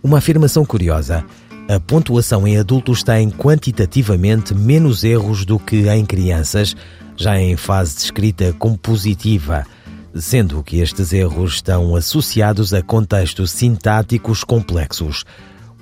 Uma 0.00 0.18
afirmação 0.18 0.64
curiosa. 0.64 1.24
A 1.68 1.80
pontuação 1.80 2.46
em 2.46 2.56
adultos 2.56 3.02
tem 3.02 3.28
quantitativamente 3.30 4.54
menos 4.54 5.02
erros 5.02 5.44
do 5.44 5.58
que 5.58 5.88
em 5.88 6.06
crianças, 6.06 6.76
já 7.16 7.36
em 7.36 7.56
fase 7.56 7.96
de 7.96 8.02
escrita 8.02 8.52
compositiva 8.52 9.66
sendo 10.14 10.62
que 10.62 10.80
estes 10.80 11.12
erros 11.12 11.54
estão 11.54 11.96
associados 11.96 12.72
a 12.72 12.82
contextos 12.82 13.50
sintáticos 13.50 14.44
complexos. 14.44 15.24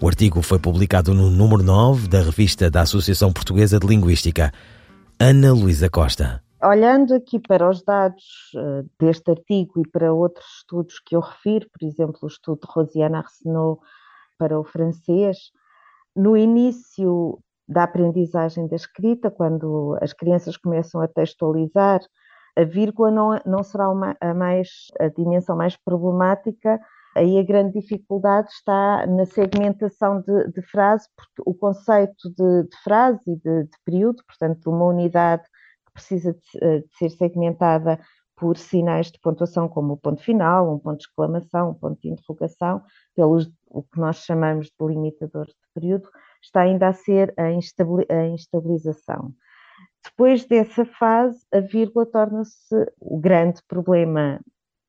O 0.01 0.09
artigo 0.09 0.43
foi 0.43 0.59
publicado 0.59 1.15
no 1.15 1.31
número 1.31 1.63
9 1.63 2.09
da 2.09 2.21
revista 2.21 2.71
da 2.71 2.81
Associação 2.81 3.33
Portuguesa 3.33 3.79
de 3.79 3.87
Linguística. 3.87 4.53
Ana 5.21 5.53
Luísa 5.53 5.89
Costa. 5.89 6.43
Olhando 6.63 7.15
aqui 7.15 7.39
para 7.39 7.69
os 7.69 7.83
dados 7.83 8.25
uh, 8.55 8.89
deste 8.99 9.31
artigo 9.31 9.81
e 9.81 9.89
para 9.89 10.13
outros 10.13 10.47
estudos 10.59 11.01
que 11.05 11.15
eu 11.15 11.21
refiro, 11.21 11.67
por 11.71 11.87
exemplo, 11.87 12.19
o 12.23 12.27
estudo 12.27 12.61
de 12.61 12.73
Rosiana 12.73 13.19
Arsenault 13.19 13.81
para 14.39 14.59
o 14.59 14.65
francês, 14.65 15.39
no 16.17 16.37
início 16.37 17.39
da 17.69 17.85
aprendizagem 17.85 18.67
da 18.67 18.77
escrita, 18.77 19.31
quando 19.31 19.97
as 20.01 20.13
crianças 20.13 20.57
começam 20.57 21.01
a 21.01 21.09
textualizar, 21.09 22.01
a 22.57 22.65
vírgula 22.65 23.11
não, 23.11 23.41
não 23.47 23.63
será 23.63 23.89
uma, 23.91 24.17
a, 24.21 24.35
mais, 24.35 24.69
a 25.01 25.09
dimensão 25.09 25.57
mais 25.57 25.77
problemática, 25.77 26.81
aí 27.17 27.39
a 27.39 27.43
grande 27.43 27.81
dificuldade 27.81 28.49
está 28.51 29.07
na 29.07 29.25
segmentação 29.27 30.21
de, 30.21 30.49
de 30.53 30.63
frase, 30.63 31.09
porque 31.17 31.43
o 31.47 31.55
conceito 31.55 32.31
de, 32.37 32.69
de 32.69 32.77
frase 32.83 33.21
e 33.27 33.37
de, 33.37 33.65
de, 33.65 33.79
período, 33.85 34.23
portanto, 34.27 34.71
uma 34.71 34.87
unidade 34.87 35.43
que 35.87 35.93
precisa 35.93 36.33
de, 36.33 36.81
de, 36.81 36.97
ser 36.97 37.11
segmentada 37.11 37.99
por 38.37 38.57
sinais 38.57 39.11
de 39.11 39.21
pontuação, 39.21 39.69
como 39.69 39.93
o 39.95 39.97
ponto 39.97 40.23
final, 40.23 40.75
um 40.75 40.79
ponto 40.79 40.99
de 40.99 41.05
exclamação, 41.05 41.71
um 41.71 41.75
ponto 41.75 42.01
de 42.01 42.09
interrogação, 42.09 42.83
pelos 43.15 43.49
o 43.69 43.83
que 43.83 44.01
nós 44.01 44.17
chamamos 44.17 44.67
de 44.67 44.87
limitador 44.87 45.47
de 45.47 45.55
período, 45.75 46.09
está 46.43 46.63
ainda 46.63 46.89
a 46.89 46.93
ser 46.93 47.33
a 47.39 47.51
instabilização. 48.27 49.33
Depois 50.05 50.45
dessa 50.45 50.85
fase, 50.85 51.45
a 51.53 51.61
vírgula 51.61 52.05
torna-se 52.07 52.75
o 53.01 53.19
grande 53.19 53.63
problema 53.69 54.41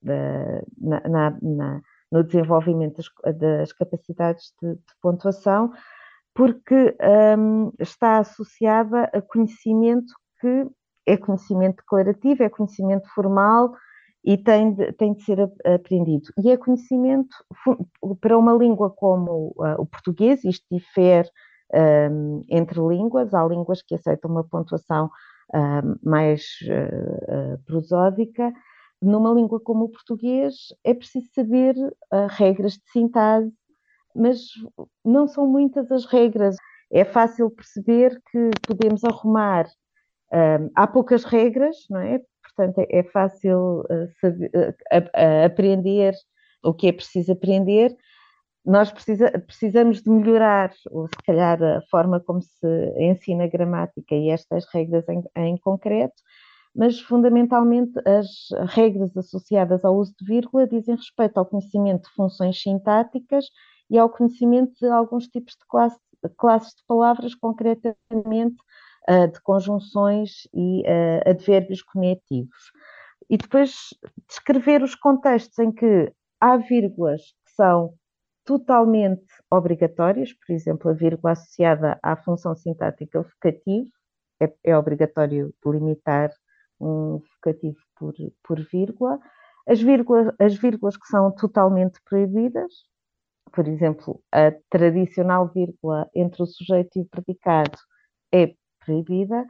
da, 0.02 0.64
na, 0.78 1.00
na, 1.08 1.38
na, 1.42 1.82
no 2.12 2.24
desenvolvimento 2.24 2.98
das, 2.98 3.38
das 3.38 3.74
capacidades 3.74 4.54
de, 4.62 4.74
de, 4.74 4.82
pontuação, 5.02 5.72
porque 6.34 6.96
um, 7.38 7.72
está 7.80 8.20
associada 8.20 9.04
a 9.14 9.22
conhecimento 9.22 10.14
que 10.42 10.68
é 11.06 11.16
conhecimento 11.16 11.78
declarativo, 11.78 12.44
é 12.44 12.50
conhecimento 12.50 13.08
formal 13.14 13.76
e 14.24 14.38
tem 14.38 14.74
de, 14.74 14.92
tem 14.94 15.14
de 15.14 15.24
ser 15.24 15.40
aprendido. 15.66 16.30
E 16.44 16.50
é 16.50 16.58
conhecimento 16.58 17.36
para 18.20 18.38
uma 18.38 18.54
língua 18.54 18.90
como 18.90 19.54
uh, 19.58 19.80
o 19.80 19.86
português, 19.86 20.44
isto 20.44 20.66
difere 20.72 21.30
um, 21.74 22.42
entre 22.50 22.80
línguas, 22.80 23.34
há 23.34 23.46
línguas 23.46 23.82
que 23.82 23.96
aceitam 23.96 24.32
uma 24.32 24.44
pontuação 24.44 25.10
um, 25.54 26.10
mais 26.10 26.44
uh, 26.64 27.54
uh, 27.56 27.64
prosódica. 27.66 28.54
Numa 29.02 29.34
língua 29.34 29.60
como 29.60 29.86
o 29.86 29.90
português, 29.90 30.56
é 30.84 30.94
preciso 30.94 31.28
saber 31.36 31.76
regras 32.30 32.74
de 32.74 32.90
sintase, 32.90 33.52
mas 34.16 34.40
não 35.04 35.28
são 35.28 35.46
muitas 35.46 35.92
as 35.92 36.06
regras. 36.06 36.56
É 36.90 37.04
fácil 37.04 37.50
perceber 37.50 38.22
que 38.32 38.52
podemos 38.66 39.04
arrumar. 39.04 39.68
Um, 40.32 40.70
há 40.74 40.88
poucas 40.88 41.26
regras, 41.26 41.76
não 41.90 42.00
é? 42.00 42.22
portanto 42.56 42.80
é, 42.80 43.00
é 43.00 43.04
fácil 43.04 43.82
uh, 43.82 44.08
saber, 44.22 44.52
uh, 44.56 45.46
aprender 45.46 46.14
o 46.64 46.74
que 46.74 46.88
é 46.88 46.92
preciso 46.92 47.34
aprender. 47.34 47.96
Nós 48.66 48.92
precisa, 48.92 49.30
precisamos 49.46 50.02
de 50.02 50.10
melhorar, 50.10 50.72
ou 50.90 51.08
se 51.08 51.18
calhar, 51.26 51.62
a 51.62 51.82
forma 51.92 52.20
como 52.20 52.42
se 52.42 52.94
ensina 52.98 53.48
gramática 53.48 54.16
e 54.16 54.30
estas 54.30 54.66
regras 54.74 55.04
em, 55.10 55.22
em 55.36 55.58
concreto, 55.58 56.16
mas 56.76 57.00
fundamentalmente 57.00 57.92
as 58.08 58.28
regras 58.74 59.16
associadas 59.16 59.84
ao 59.84 59.96
uso 59.96 60.14
de 60.20 60.26
vírgula 60.26 60.66
dizem 60.68 60.96
respeito 60.96 61.38
ao 61.38 61.46
conhecimento 61.46 62.04
de 62.04 62.16
funções 62.16 62.60
sintáticas 62.62 63.46
e 63.90 63.98
ao 63.98 64.10
conhecimento 64.10 64.72
de 64.80 64.88
alguns 64.88 65.28
tipos 65.28 65.54
de 65.54 65.68
classe, 65.68 66.00
classes 66.38 66.74
de 66.74 66.84
palavras, 66.88 67.36
concretamente 67.36 68.56
de 69.34 69.42
conjunções 69.44 70.48
e 70.54 70.84
advérbios 71.28 71.84
conectivos. 71.84 72.72
E 73.30 73.38
depois 73.38 73.90
descrever 74.28 74.82
os 74.82 74.96
contextos 74.96 75.60
em 75.60 75.72
que 75.72 76.12
há 76.40 76.56
vírgulas 76.56 77.22
que 77.46 77.52
são 77.56 77.94
totalmente 78.46 79.26
obrigatórias, 79.50 80.34
por 80.34 80.54
exemplo, 80.54 80.92
a 80.92 80.94
vírgula 80.94 81.34
associada 81.34 82.00
à 82.02 82.16
função 82.16 82.56
sintática 82.56 83.22
vocativo, 83.22 83.90
é, 84.42 84.54
é 84.64 84.78
obrigatório 84.78 85.54
delimitar 85.64 86.32
um 86.80 87.22
vocativo 87.36 87.78
por, 87.96 88.14
por 88.44 88.60
vírgula. 88.72 89.20
As, 89.68 89.82
vírgulas, 89.82 90.34
as 90.40 90.56
vírgulas 90.56 90.98
que 90.98 91.08
são 91.08 91.32
totalmente 91.32 92.00
proibidas, 92.04 92.74
por 93.52 93.68
exemplo, 93.68 94.22
a 94.32 94.52
tradicional 94.70 95.48
vírgula 95.48 96.10
entre 96.14 96.44
o 96.44 96.46
sujeito 96.46 96.98
e 96.98 97.02
o 97.02 97.06
predicado 97.06 97.78
é 98.34 98.54
proibida. 98.84 99.46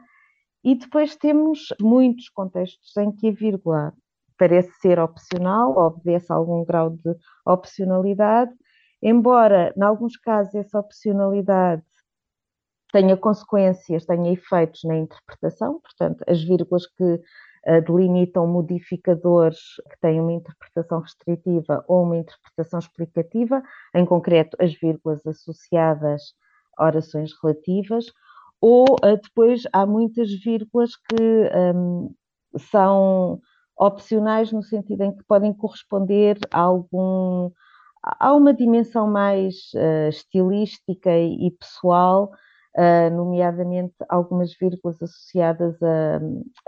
E 0.62 0.74
depois 0.74 1.16
temos 1.16 1.68
muitos 1.80 2.28
contextos 2.28 2.96
em 2.96 3.10
que 3.10 3.28
a 3.28 3.32
vírgula 3.32 3.92
parece 4.38 4.70
ser 4.80 4.98
opcional, 4.98 5.76
obedece 5.76 6.32
a 6.32 6.36
algum 6.36 6.64
grau 6.64 6.90
de 6.90 7.16
opcionalidade, 7.44 8.52
embora, 9.02 9.72
em 9.76 9.82
alguns 9.82 10.16
casos, 10.16 10.54
essa 10.54 10.78
opcionalidade 10.78 11.82
tenha 12.92 13.16
consequências, 13.16 14.06
tenha 14.06 14.32
efeitos 14.32 14.82
na 14.84 14.96
interpretação, 14.96 15.80
portanto, 15.80 16.22
as 16.28 16.42
vírgulas 16.44 16.86
que 16.86 17.02
uh, 17.04 17.82
delimitam 17.84 18.46
modificadores 18.46 19.58
que 19.90 19.98
têm 20.00 20.20
uma 20.20 20.32
interpretação 20.32 21.00
restritiva 21.00 21.84
ou 21.88 22.04
uma 22.04 22.18
interpretação 22.18 22.78
explicativa, 22.78 23.60
em 23.94 24.06
concreto, 24.06 24.56
as 24.60 24.72
vírgulas 24.74 25.26
associadas 25.26 26.34
a 26.78 26.86
orações 26.86 27.32
relativas, 27.42 28.06
ou 28.60 28.84
uh, 28.84 29.20
depois 29.20 29.62
há 29.72 29.84
muitas 29.84 30.30
vírgulas 30.42 30.96
que 30.96 31.50
um, 31.74 32.14
são 32.70 33.40
opcionais 33.76 34.52
no 34.52 34.62
sentido 34.62 35.02
em 35.02 35.16
que 35.16 35.24
podem 35.24 35.52
corresponder 35.52 36.38
a 36.52 36.60
algum 36.60 37.50
a 38.04 38.34
uma 38.34 38.52
dimensão 38.52 39.06
mais 39.06 39.70
uh, 39.74 40.08
estilística 40.08 41.10
e, 41.10 41.46
e 41.46 41.50
pessoal, 41.52 42.30
uh, 42.76 43.14
nomeadamente 43.14 43.94
algumas 44.08 44.54
vírgulas 44.60 45.02
associadas 45.02 45.82
a, 45.82 46.20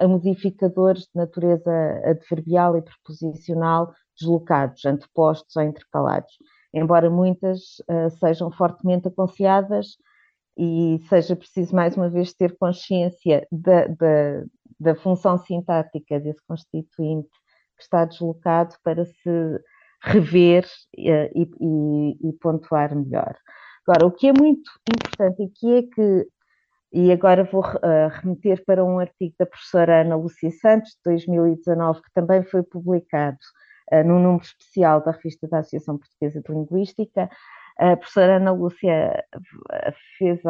a, 0.02 0.08
modificadores 0.08 1.02
de 1.02 1.10
natureza 1.14 1.70
adverbial 2.04 2.76
e 2.78 2.82
preposicional 2.82 3.92
deslocados, 4.18 4.84
antepostos 4.86 5.54
ou 5.56 5.62
intercalados, 5.62 6.32
embora 6.72 7.10
muitas 7.10 7.78
uh, 7.90 8.10
sejam 8.18 8.50
fortemente 8.50 9.08
aconselhadas 9.08 9.98
e 10.56 10.98
seja 11.10 11.36
preciso 11.36 11.74
mais 11.74 11.96
uma 11.96 12.08
vez 12.08 12.32
ter 12.32 12.56
consciência 12.56 13.46
da, 13.52 13.86
da, 13.88 14.44
da 14.80 14.94
função 14.94 15.36
sintática 15.36 16.18
desse 16.18 16.40
constituinte 16.48 17.28
que 17.76 17.82
está 17.82 18.06
deslocado 18.06 18.74
para 18.82 19.04
se 19.04 19.60
rever 20.02 20.64
uh, 20.64 21.30
e, 21.34 21.50
e, 21.60 22.28
e, 22.28 22.32
pontuar 22.34 22.94
melhor. 22.94 23.36
Agora, 23.86 24.06
o 24.06 24.12
que 24.12 24.28
é 24.28 24.32
muito 24.32 24.70
importante 24.88 25.42
aqui 25.42 25.74
é 25.74 25.82
que, 25.82 26.28
e 26.92 27.12
agora 27.12 27.44
vou 27.44 27.62
uh, 27.62 28.08
remeter 28.20 28.64
para 28.64 28.84
um 28.84 28.98
artigo 28.98 29.34
da 29.38 29.46
professora 29.46 30.02
Ana 30.02 30.16
Lúcia 30.16 30.50
Santos, 30.50 30.90
de 30.92 31.00
2019, 31.04 32.02
que 32.02 32.12
também 32.12 32.42
foi 32.42 32.62
publicado 32.62 33.38
uh, 33.92 34.04
no 34.04 34.18
número 34.18 34.44
especial 34.44 35.02
da 35.02 35.12
revista 35.12 35.46
da 35.48 35.58
Associação 35.58 35.98
Portuguesa 35.98 36.40
de 36.40 36.52
Linguística, 36.52 37.28
a 37.78 37.94
professora 37.94 38.36
Ana 38.36 38.52
Lúcia 38.52 39.22
fez 40.16 40.40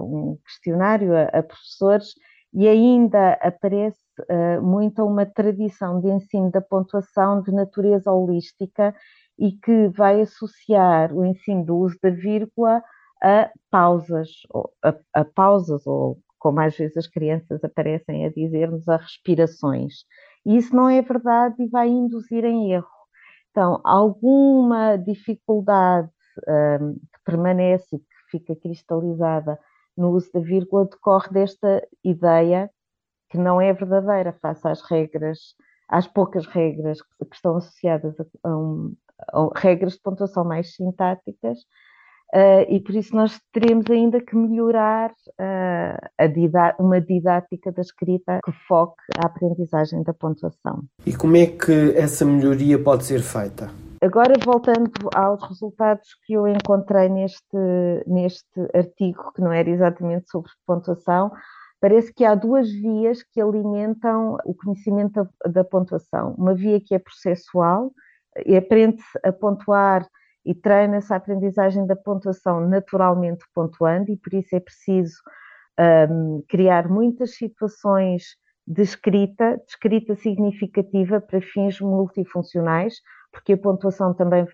um 0.00 0.38
questionário 0.44 1.16
a, 1.16 1.42
professores 1.42 2.14
e 2.54 2.68
ainda 2.68 3.32
aparece 3.42 4.05
uh, 4.22 4.62
muito 4.62 5.04
uma 5.04 5.26
tradição 5.26 6.00
de 6.00 6.08
ensino 6.08 6.50
da 6.50 6.60
pontuação 6.60 7.42
de 7.42 7.52
natureza 7.52 8.10
holística 8.12 8.94
e 9.38 9.52
que 9.52 9.88
vai 9.88 10.20
associar 10.20 11.12
o 11.12 11.24
ensino 11.24 11.64
do 11.64 11.76
uso 11.76 11.98
da 12.02 12.10
vírgula 12.10 12.82
a 13.22 13.50
pausas, 13.70 14.28
a, 14.82 14.94
a 15.14 15.24
pausas, 15.24 15.86
ou 15.86 16.18
como 16.38 16.60
às 16.60 16.76
vezes 16.76 16.96
as 16.96 17.06
crianças 17.06 17.62
aparecem 17.64 18.26
a 18.26 18.30
dizer-nos, 18.30 18.88
a 18.88 18.96
respirações. 18.96 20.04
E 20.44 20.56
isso 20.56 20.74
não 20.74 20.88
é 20.88 21.02
verdade 21.02 21.56
e 21.62 21.68
vai 21.68 21.88
induzir 21.88 22.44
em 22.44 22.72
erro. 22.72 22.86
Então, 23.50 23.80
alguma 23.84 24.96
dificuldade 24.96 26.10
um, 26.46 26.94
que 26.94 27.20
permanece 27.24 27.98
que 27.98 28.30
fica 28.30 28.54
cristalizada 28.54 29.58
no 29.96 30.10
uso 30.10 30.30
da 30.32 30.40
vírgula 30.40 30.84
decorre 30.84 31.30
desta 31.30 31.82
ideia 32.04 32.70
que 33.36 33.42
não 33.42 33.60
é 33.60 33.72
verdadeira 33.72 34.32
face 34.40 34.66
às 34.66 34.80
regras, 34.90 35.54
às 35.88 36.06
poucas 36.06 36.46
regras 36.46 37.00
que, 37.02 37.26
que 37.28 37.36
estão 37.36 37.56
associadas 37.56 38.18
a, 38.18 38.48
a, 38.48 38.56
um, 38.56 38.94
a, 39.32 39.48
regras 39.54 39.92
de 39.92 40.00
pontuação 40.00 40.42
mais 40.42 40.74
sintáticas, 40.74 41.58
uh, 42.34 42.64
e 42.68 42.80
por 42.80 42.94
isso 42.94 43.14
nós 43.14 43.38
teremos 43.52 43.84
ainda 43.90 44.20
que 44.20 44.34
melhorar 44.34 45.10
uh, 45.10 46.28
didá 46.32 46.74
uma 46.80 46.98
didática 46.98 47.70
da 47.70 47.82
escrita 47.82 48.40
que 48.42 48.52
foque 48.66 49.02
a 49.22 49.26
aprendizagem 49.26 50.02
da 50.02 50.14
pontuação. 50.14 50.82
E 51.04 51.14
como 51.14 51.36
é 51.36 51.46
que 51.46 51.94
essa 51.94 52.24
melhoria 52.24 52.82
pode 52.82 53.04
ser 53.04 53.20
feita? 53.20 53.70
Agora, 54.02 54.34
voltando 54.44 54.90
aos 55.14 55.42
resultados 55.48 56.08
que 56.24 56.34
eu 56.34 56.46
encontrei 56.46 57.08
neste, 57.08 57.56
neste 58.06 58.60
artigo, 58.74 59.32
que 59.34 59.40
não 59.40 59.52
era 59.52 59.68
exatamente 59.68 60.30
sobre 60.30 60.50
pontuação, 60.66 61.30
parece 61.80 62.12
que 62.12 62.24
há 62.24 62.34
duas 62.34 62.70
vias 62.70 63.22
que 63.22 63.40
alimentam 63.40 64.38
o 64.44 64.54
conhecimento 64.54 65.28
da, 65.44 65.50
da 65.50 65.64
pontuação. 65.64 66.34
Uma 66.36 66.54
via 66.54 66.80
que 66.80 66.94
é 66.94 66.98
processual, 66.98 67.92
e 68.44 68.56
aprende-se 68.56 69.18
a 69.24 69.32
pontuar 69.32 70.06
e 70.44 70.54
treina-se 70.54 71.12
a 71.12 71.16
aprendizagem 71.16 71.86
da 71.86 71.96
pontuação 71.96 72.60
naturalmente 72.60 73.44
pontuando, 73.54 74.10
e 74.10 74.16
por 74.16 74.34
isso 74.34 74.54
é 74.54 74.60
preciso 74.60 75.16
um, 76.10 76.42
criar 76.48 76.88
muitas 76.88 77.36
situações 77.36 78.36
de 78.66 78.82
escrita, 78.82 79.56
de 79.56 79.64
escrita 79.68 80.14
significativa 80.16 81.20
para 81.20 81.40
fins 81.40 81.80
multifuncionais, 81.80 82.94
porque 83.32 83.54
a 83.54 83.58
pontuação 83.58 84.14
também 84.14 84.46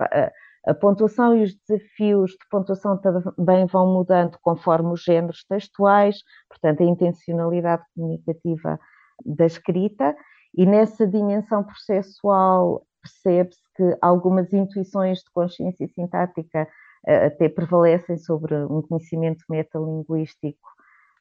a 0.66 0.74
pontuação 0.74 1.36
e 1.36 1.42
os 1.42 1.54
desafios 1.54 2.32
de 2.32 2.48
pontuação 2.50 2.96
também 2.98 3.66
vão 3.66 3.92
mudando 3.92 4.38
conforme 4.40 4.92
os 4.92 5.02
géneros 5.02 5.44
textuais, 5.48 6.18
portanto, 6.48 6.82
a 6.82 6.86
intencionalidade 6.86 7.82
comunicativa 7.94 8.78
da 9.24 9.46
escrita, 9.46 10.14
e 10.54 10.66
nessa 10.66 11.06
dimensão 11.06 11.64
processual 11.64 12.86
percebe-se 13.02 13.60
que 13.74 13.96
algumas 14.00 14.52
intuições 14.52 15.18
de 15.18 15.30
consciência 15.32 15.88
sintática 15.88 16.68
eh, 17.06 17.26
até 17.26 17.48
prevalecem 17.48 18.16
sobre 18.16 18.54
um 18.54 18.82
conhecimento 18.82 19.44
metalinguístico 19.48 20.68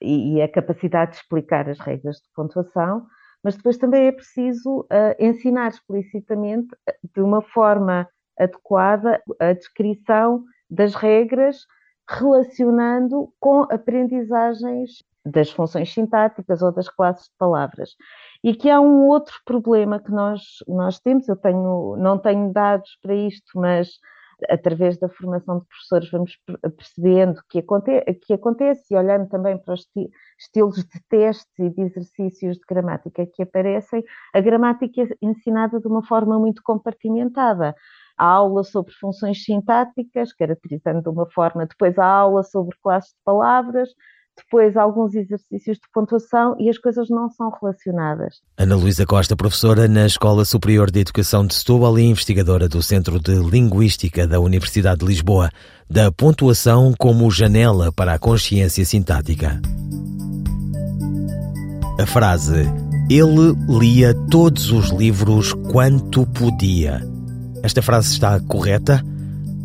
e 0.02 0.42
a 0.42 0.48
capacidade 0.48 1.12
de 1.12 1.18
explicar 1.18 1.70
as 1.70 1.80
regras 1.80 2.18
de 2.18 2.30
pontuação, 2.36 3.06
mas 3.44 3.56
depois 3.56 3.78
também 3.78 4.08
é 4.08 4.12
preciso 4.12 4.82
uh, 4.82 5.16
ensinar 5.20 5.70
explicitamente, 5.70 6.76
eh, 6.88 6.96
de 7.16 7.22
uma 7.22 7.42
forma 7.42 8.08
adequada, 8.44 9.22
a 9.40 9.54
descrição 9.54 10.44
das 10.70 10.96
regras 10.96 11.66
relacionando 12.08 13.34
com 13.40 13.62
aprendizagens 13.64 15.04
das 15.24 15.52
funções 15.52 15.94
sintáticas 15.94 16.62
ou 16.62 16.72
das 16.72 16.90
classes 16.90 17.26
de 17.26 17.36
palavras. 17.38 17.96
E 18.44 18.56
que 18.56 18.70
há 18.70 18.82
um 18.82 19.08
outro 19.08 19.36
problema 19.46 20.00
que 20.00 20.12
nós, 20.12 20.42
nós 20.68 21.00
temos, 21.00 21.28
eu 21.28 21.36
tenho, 21.36 21.96
não 21.98 22.18
tenho 22.18 22.52
dados 22.52 22.98
para 23.02 23.14
isto, 23.14 23.60
mas 23.60 24.00
através 24.50 24.98
da 24.98 25.08
formação 25.08 25.60
de 25.60 25.66
professores 25.66 26.10
vamos 26.10 26.40
percebendo 26.76 27.42
que, 27.50 27.60
aconte 27.60 28.02
que 28.26 28.34
acontece 28.34 28.94
e 28.94 28.98
olhando 28.98 29.28
também 29.30 29.58
para 29.58 29.74
os 29.74 29.82
esti 29.82 30.10
estilos 30.40 30.78
de 30.78 31.00
testes 31.08 31.60
e 31.60 31.70
de 31.70 31.82
exercícios 31.82 32.58
de 32.58 32.64
gramática 32.68 33.26
que 33.28 33.44
aparecem, 33.44 34.04
a 34.34 34.42
gramática 34.42 35.04
é 35.04 35.08
ensinada 35.22 35.80
de 35.80 35.88
uma 35.88 36.04
forma 36.04 36.40
muito 36.40 36.64
compartimentada. 36.64 37.76
Há 38.18 38.26
aula 38.26 38.64
sobre 38.64 38.94
funções 38.94 39.44
sintáticas, 39.44 40.34
caracterizando 40.34 41.02
de 41.02 41.10
uma 41.10 41.30
forma, 41.30 41.66
depois 41.66 41.98
há 41.98 42.06
aula 42.06 42.44
sobre 42.44 42.76
classes 42.82 43.12
de 43.12 43.20
palavras, 43.24 43.90
depois 44.38 44.78
alguns 44.78 45.14
exercícios 45.14 45.78
de 45.78 45.84
pontuação 45.94 46.56
e 46.60 46.70
as 46.70 46.78
coisas 46.78 47.10
não 47.10 47.30
são 47.30 47.52
relacionadas. 47.62 48.42
Ana 48.58 48.76
Luísa 48.76 49.06
Costa, 49.06 49.36
professora 49.36 49.88
na 49.88 50.06
Escola 50.06 50.46
Superior 50.46 50.90
de 50.90 51.02
Educação 51.02 51.46
de 51.46 51.54
Setúbal 51.54 52.00
e 52.00 52.04
investigadora 52.04 52.68
do 52.68 52.82
Centro 52.82 53.20
de 53.20 53.36
Linguística 53.36 54.28
da 54.28 54.40
Universidade 54.40 55.02
de 55.02 55.06
Lisboa, 55.06 55.50
da 55.90 56.12
pontuação 56.12 56.94
como 56.98 57.30
janela 57.30 57.92
para 57.92 58.14
a 58.14 58.20
consciência 58.20 58.86
sintática. 58.86 59.62
A 62.00 62.06
frase 62.08 62.66
ele 63.10 63.54
lia 63.68 64.14
todos 64.30 64.72
os 64.72 64.90
livros 64.90 65.54
quanto 65.72 66.26
podia. 66.26 67.11
Esta 67.64 67.80
frase 67.80 68.12
está 68.12 68.40
correta? 68.40 69.06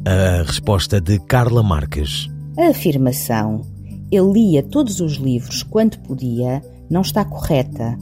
A 0.05 0.43
resposta 0.43 1.01
de 1.01 1.19
Carla 1.19 1.63
Marques. 1.63 2.29
A 2.59 2.69
afirmação 2.69 3.63
ele 4.13 4.33
lia 4.33 4.63
todos 4.63 5.01
os 5.01 5.15
livros 5.15 5.63
quanto 5.63 5.99
podia 6.01 6.63
não 6.91 7.01
está 7.01 7.25
correta, 7.25 7.97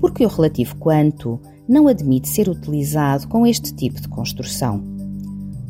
porque 0.00 0.24
o 0.24 0.28
relativo 0.28 0.76
quanto 0.76 1.40
não 1.68 1.88
admite 1.88 2.28
ser 2.28 2.48
utilizado 2.48 3.26
com 3.26 3.44
este 3.44 3.74
tipo 3.74 4.00
de 4.00 4.08
construção. 4.08 4.84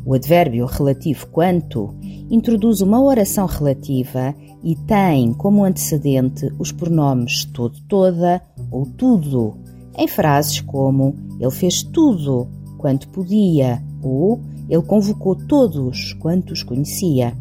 O 0.05 0.13
advérbio 0.13 0.67
relativo 0.67 1.25
quanto 1.27 1.95
introduz 2.29 2.81
uma 2.81 3.01
oração 3.01 3.47
relativa 3.47 4.35
e 4.63 4.75
tem 4.75 5.33
como 5.33 5.63
antecedente 5.63 6.47
os 6.59 6.71
pronomes 6.71 7.45
todo, 7.45 7.75
toda 7.87 8.43
ou 8.69 8.85
tudo, 8.85 9.57
em 9.97 10.07
frases 10.07 10.61
como 10.61 11.15
ele 11.39 11.51
fez 11.51 11.81
tudo 11.81 12.47
quanto 12.81 13.07
podia 13.09 13.79
ou 14.01 14.41
ele 14.67 14.81
convocou 14.81 15.35
todos 15.35 16.13
quantos 16.13 16.63
conhecia. 16.63 17.37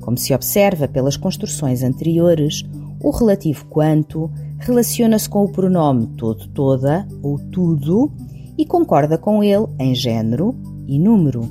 Como 0.00 0.16
se 0.16 0.32
observa 0.32 0.86
pelas 0.86 1.16
construções 1.16 1.82
anteriores, 1.82 2.64
o 3.02 3.10
relativo 3.10 3.66
quanto 3.66 4.30
relaciona-se 4.60 5.28
com 5.28 5.44
o 5.44 5.48
pronome 5.48 6.06
todo, 6.16 6.46
toda 6.48 7.08
ou 7.20 7.38
tudo 7.50 8.12
e 8.56 8.64
concorda 8.64 9.18
com 9.18 9.42
ele 9.42 9.66
em 9.78 9.94
género 9.94 10.54
e 10.86 10.98
número. 10.98 11.42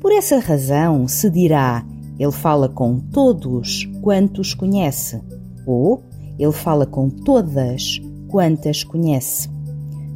Por 0.00 0.12
essa 0.12 0.38
razão 0.38 1.08
se 1.08 1.28
dirá 1.28 1.84
ele 2.18 2.30
fala 2.30 2.68
com 2.68 3.00
todos 3.00 3.90
quantos 4.00 4.54
conhece 4.54 5.20
ou 5.66 6.02
ele 6.38 6.52
fala 6.52 6.86
com 6.86 7.10
todas 7.10 8.00
quantas 8.28 8.84
conhece. 8.84 9.48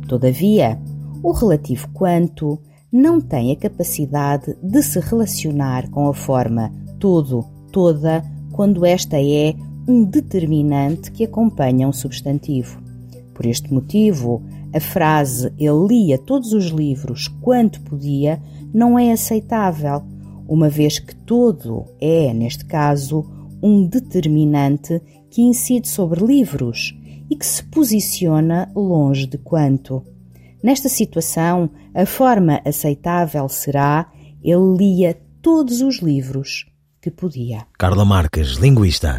Todavia, 0.06 0.80
o 1.22 1.32
relativo 1.32 1.88
quanto 1.92 2.58
não 2.90 3.20
tem 3.20 3.52
a 3.52 3.56
capacidade 3.56 4.56
de 4.62 4.82
se 4.82 4.98
relacionar 5.00 5.90
com 5.90 6.08
a 6.08 6.14
forma 6.14 6.72
todo 6.98 7.44
toda 7.70 8.24
quando 8.52 8.84
esta 8.84 9.20
é 9.20 9.54
um 9.86 10.04
determinante 10.04 11.10
que 11.12 11.24
acompanha 11.24 11.88
um 11.88 11.92
substantivo. 11.92 12.80
Por 13.34 13.46
este 13.46 13.72
motivo, 13.72 14.42
a 14.74 14.80
frase 14.80 15.52
ele 15.58 15.86
lia 15.86 16.18
todos 16.18 16.52
os 16.52 16.66
livros 16.66 17.28
quanto 17.40 17.80
podia 17.82 18.42
não 18.74 18.98
é 18.98 19.12
aceitável, 19.12 20.02
uma 20.46 20.68
vez 20.68 20.98
que 20.98 21.14
todo 21.14 21.86
é, 22.00 22.32
neste 22.34 22.64
caso, 22.64 23.24
um 23.62 23.86
determinante 23.86 25.00
que 25.30 25.42
incide 25.42 25.88
sobre 25.88 26.24
livros 26.24 26.94
e 27.30 27.36
que 27.36 27.46
se 27.46 27.62
posiciona 27.64 28.70
longe 28.74 29.26
de 29.26 29.38
quanto. 29.38 30.02
Nesta 30.68 30.90
situação, 30.90 31.70
a 31.94 32.04
forma 32.04 32.60
aceitável 32.62 33.48
será 33.48 34.06
ele 34.44 34.76
lia 34.76 35.18
todos 35.40 35.80
os 35.80 36.02
livros 36.02 36.66
que 37.00 37.10
podia. 37.10 37.64
Carla 37.78 38.04
Marques, 38.04 38.58
linguista. 38.58 39.18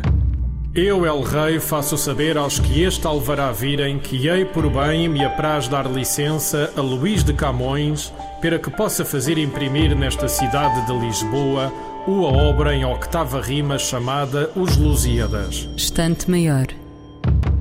Eu, 0.75 1.07
El 1.07 1.23
Rei, 1.23 1.59
faço 1.59 1.97
saber 1.97 2.37
aos 2.37 2.59
que 2.59 2.83
este 2.83 3.07
alvará 3.07 3.51
virem 3.51 3.97
que 3.97 4.27
hei 4.27 4.45
por 4.45 4.69
bem 4.69 5.09
me 5.09 5.25
apraz 5.25 5.67
dar 5.67 5.91
licença 5.91 6.71
a 6.77 6.81
Luís 6.81 7.23
de 7.23 7.33
Camões 7.33 8.13
para 8.39 8.59
que 8.59 8.69
possa 8.69 9.03
fazer 9.03 9.39
imprimir 9.39 9.97
nesta 9.97 10.27
cidade 10.27 10.85
de 10.85 10.99
Lisboa 10.99 11.73
uma 12.05 12.27
obra 12.27 12.75
em 12.75 12.85
octava 12.85 13.41
rima 13.41 13.79
chamada 13.79 14.51
Os 14.55 14.77
Lusíadas. 14.77 15.67
Estante 15.75 16.29
Maior, 16.29 16.67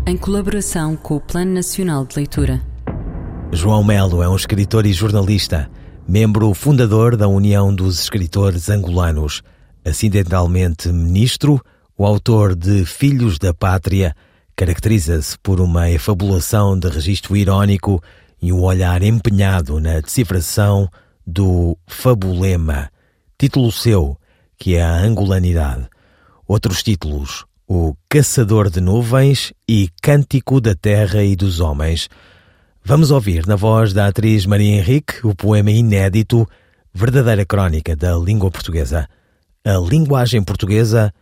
em 0.06 0.18
colaboração 0.18 0.94
com 0.94 1.16
o 1.16 1.20
Plano 1.20 1.54
Nacional 1.54 2.04
de 2.04 2.16
Leitura. 2.16 2.67
João 3.52 3.82
Melo 3.82 4.22
é 4.22 4.28
um 4.28 4.36
escritor 4.36 4.86
e 4.86 4.92
jornalista, 4.92 5.70
membro 6.06 6.52
fundador 6.54 7.16
da 7.16 7.28
União 7.28 7.74
dos 7.74 8.00
Escritores 8.00 8.68
Angolanos 8.68 9.42
acidentalmente 9.88 10.88
ministro, 10.88 11.60
o 11.96 12.04
autor 12.04 12.54
de 12.54 12.84
Filhos 12.84 13.38
da 13.38 13.52
Pátria 13.54 14.14
caracteriza-se 14.54 15.38
por 15.38 15.60
uma 15.60 15.90
efabulação 15.90 16.78
de 16.78 16.88
registro 16.88 17.36
irónico 17.36 18.02
e 18.40 18.52
um 18.52 18.62
olhar 18.62 19.02
empenhado 19.02 19.80
na 19.80 20.00
decifração 20.00 20.88
do 21.26 21.76
fabulema, 21.86 22.90
título 23.38 23.70
seu, 23.72 24.16
que 24.56 24.76
é 24.76 24.82
a 24.82 24.96
angolanidade. 24.96 25.88
Outros 26.46 26.82
títulos, 26.82 27.44
O 27.66 27.94
Caçador 28.08 28.70
de 28.70 28.80
Nuvens 28.80 29.52
e 29.68 29.88
Cântico 30.02 30.60
da 30.60 30.74
Terra 30.74 31.22
e 31.22 31.36
dos 31.36 31.60
Homens. 31.60 32.08
Vamos 32.88 33.10
ouvir 33.10 33.46
na 33.46 33.54
voz 33.54 33.92
da 33.92 34.06
atriz 34.06 34.46
Maria 34.46 34.78
Henrique 34.78 35.26
o 35.26 35.34
poema 35.34 35.70
inédito 35.70 36.48
Verdadeira 36.94 37.44
Crónica 37.44 37.94
da 37.94 38.16
Língua 38.16 38.50
Portuguesa. 38.50 39.06
A 39.62 39.76
linguagem 39.76 40.42
portuguesa 40.42 41.12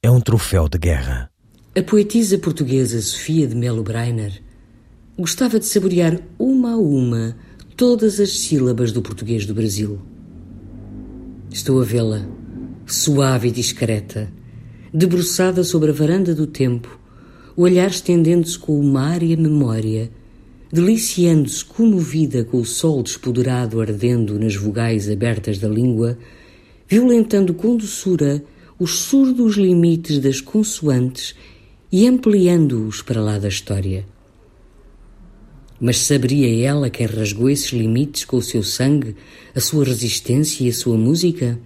é 0.00 0.08
um 0.08 0.20
troféu 0.20 0.68
de 0.68 0.78
guerra. 0.78 1.28
A 1.76 1.82
poetisa 1.82 2.38
portuguesa 2.38 3.02
Sofia 3.02 3.44
de 3.48 3.56
Melo 3.56 3.82
Breiner 3.82 4.40
gostava 5.18 5.58
de 5.58 5.66
saborear 5.66 6.16
uma 6.38 6.74
a 6.74 6.76
uma 6.76 7.36
todas 7.76 8.20
as 8.20 8.30
sílabas 8.30 8.92
do 8.92 9.02
português 9.02 9.44
do 9.44 9.52
Brasil. 9.52 10.00
Estou 11.50 11.80
a 11.80 11.84
vê-la, 11.84 12.24
suave 12.86 13.48
e 13.48 13.50
discreta, 13.50 14.32
debruçada 14.94 15.64
sobre 15.64 15.90
a 15.90 15.92
varanda 15.92 16.32
do 16.32 16.46
tempo, 16.46 17.00
o 17.56 17.62
olhar 17.62 17.88
estendendo-se 17.88 18.56
com 18.56 18.78
o 18.78 18.84
mar 18.84 19.24
e 19.24 19.34
a 19.34 19.36
memória, 19.36 20.08
deliciando-se 20.72 21.64
comovida 21.64 22.44
com 22.44 22.58
o 22.58 22.64
sol 22.64 23.02
despoderado 23.02 23.80
ardendo 23.80 24.38
nas 24.38 24.56
vogais 24.56 25.08
abertas 25.08 25.58
da 25.58 25.68
língua 25.68 26.18
violentando 26.88 27.52
com 27.54 27.76
doçura 27.76 28.42
os 28.78 28.98
surdos 28.98 29.56
limites 29.56 30.18
das 30.18 30.40
consoantes 30.40 31.34
e 31.90 32.06
ampliando-os 32.06 33.02
para 33.02 33.20
lá 33.20 33.38
da 33.38 33.48
história. 33.48 34.04
Mas 35.80 35.98
saberia 35.98 36.66
ela 36.66 36.88
quem 36.88 37.06
rasgou 37.06 37.50
esses 37.50 37.70
limites 37.70 38.24
com 38.24 38.36
o 38.36 38.42
seu 38.42 38.62
sangue, 38.62 39.14
a 39.54 39.60
sua 39.60 39.84
resistência 39.84 40.64
e 40.64 40.68
a 40.68 40.72
sua 40.72 40.96
música? 40.96 41.58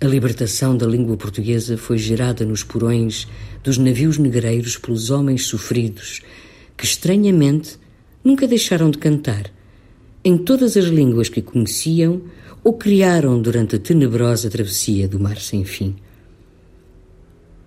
A 0.00 0.06
libertação 0.06 0.76
da 0.76 0.86
língua 0.86 1.16
portuguesa 1.16 1.76
foi 1.76 1.98
gerada 1.98 2.44
nos 2.44 2.62
porões 2.62 3.28
dos 3.62 3.76
navios 3.76 4.18
negreiros 4.18 4.76
pelos 4.78 5.10
homens 5.10 5.46
sofridos, 5.46 6.22
que 6.80 6.86
estranhamente 6.86 7.78
nunca 8.24 8.48
deixaram 8.48 8.90
de 8.90 8.96
cantar, 8.96 9.52
em 10.24 10.38
todas 10.38 10.78
as 10.78 10.86
línguas 10.86 11.28
que 11.28 11.42
conheciam 11.42 12.22
ou 12.64 12.72
criaram 12.72 13.38
durante 13.38 13.76
a 13.76 13.78
tenebrosa 13.78 14.48
travessia 14.48 15.06
do 15.06 15.20
mar 15.20 15.36
sem 15.36 15.62
fim. 15.62 15.94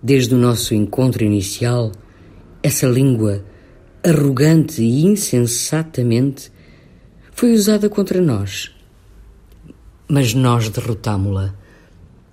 Desde 0.02 0.34
o 0.34 0.38
nosso 0.38 0.74
encontro 0.74 1.22
inicial, 1.22 1.92
essa 2.60 2.88
língua, 2.88 3.44
arrogante 4.02 4.82
e 4.82 5.06
insensatamente, 5.06 6.50
foi 7.30 7.52
usada 7.52 7.88
contra 7.88 8.20
nós. 8.20 8.72
Mas 10.08 10.34
nós 10.34 10.68
derrotámo-la 10.68 11.54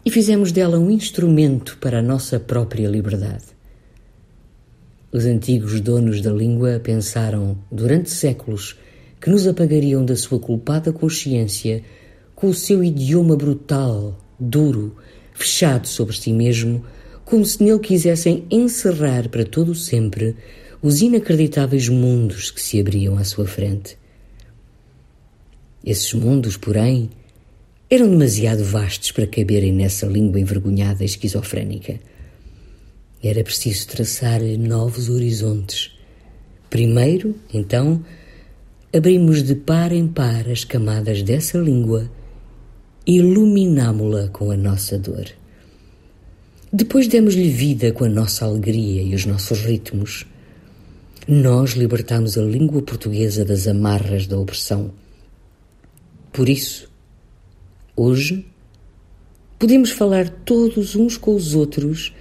e 0.04 0.10
fizemos 0.10 0.52
dela 0.52 0.80
um 0.80 0.90
instrumento 0.90 1.78
para 1.80 2.00
a 2.00 2.04
nossa 2.04 2.40
própria 2.40 2.88
liberdade. 2.88 3.51
Os 5.12 5.26
antigos 5.26 5.82
donos 5.82 6.22
da 6.22 6.32
língua 6.32 6.80
pensaram, 6.82 7.58
durante 7.70 8.10
séculos, 8.10 8.78
que 9.20 9.30
nos 9.30 9.46
apagariam 9.46 10.06
da 10.06 10.16
sua 10.16 10.40
culpada 10.40 10.94
consciência 10.94 11.84
com 12.34 12.48
o 12.48 12.54
seu 12.54 12.84
idioma 12.84 13.36
brutal, 13.36 14.18
duro, 14.40 14.96
fechado 15.34 15.88
sobre 15.88 16.16
si 16.16 16.32
mesmo, 16.32 16.84
como 17.26 17.46
se 17.46 17.62
nele 17.62 17.80
quisessem 17.80 18.46
encerrar 18.50 19.30
para 19.30 19.46
todo 19.46 19.74
o 19.74 19.76
sempre 19.76 20.36
os 20.82 21.02
inacreditáveis 21.02 21.88
mundos 21.90 22.50
que 22.50 22.62
se 22.62 22.80
abriam 22.80 23.18
à 23.18 23.24
sua 23.24 23.46
frente. 23.46 23.98
Esses 25.84 26.14
mundos, 26.14 26.58
porém, 26.58 27.10
eram 27.90 28.10
demasiado 28.10 28.64
vastos 28.64 29.12
para 29.12 29.28
caberem 29.28 29.74
nessa 29.74 30.06
língua 30.06 30.40
envergonhada 30.40 31.04
e 31.04 31.06
esquizofrénica. 31.06 32.00
Era 33.24 33.44
preciso 33.44 33.88
traçar 33.88 34.42
novos 34.42 35.10
horizontes. 35.10 35.92
Primeiro, 36.70 37.36
então, 37.54 38.04
abrimos 38.92 39.44
de 39.44 39.56
par 39.56 39.92
em 39.92 40.08
par 40.08 40.50
as 40.50 40.64
camadas 40.64 41.22
dessa 41.22 41.58
língua 41.58 42.10
iluminámo-la 43.06 44.28
com 44.30 44.52
a 44.52 44.58
nossa 44.58 44.98
dor. 44.98 45.26
Depois 46.72 47.08
demos-lhe 47.08 47.50
vida 47.50 47.92
com 47.92 48.06
a 48.06 48.10
nossa 48.10 48.46
alegria 48.46 49.02
e 49.02 49.14
os 49.14 49.26
nossos 49.26 49.60
ritmos. 49.62 50.26
Nós 51.28 51.72
libertamos 51.72 52.38
a 52.38 52.42
língua 52.42 52.82
portuguesa 52.82 53.44
das 53.44 53.68
amarras 53.68 54.26
da 54.26 54.40
opressão. 54.40 54.92
Por 56.32 56.48
isso, 56.48 56.90
hoje, 57.96 58.46
podemos 59.60 59.92
falar 59.92 60.30
todos 60.30 60.96
uns 60.96 61.18
com 61.18 61.36
os 61.36 61.54
outros 61.54 62.14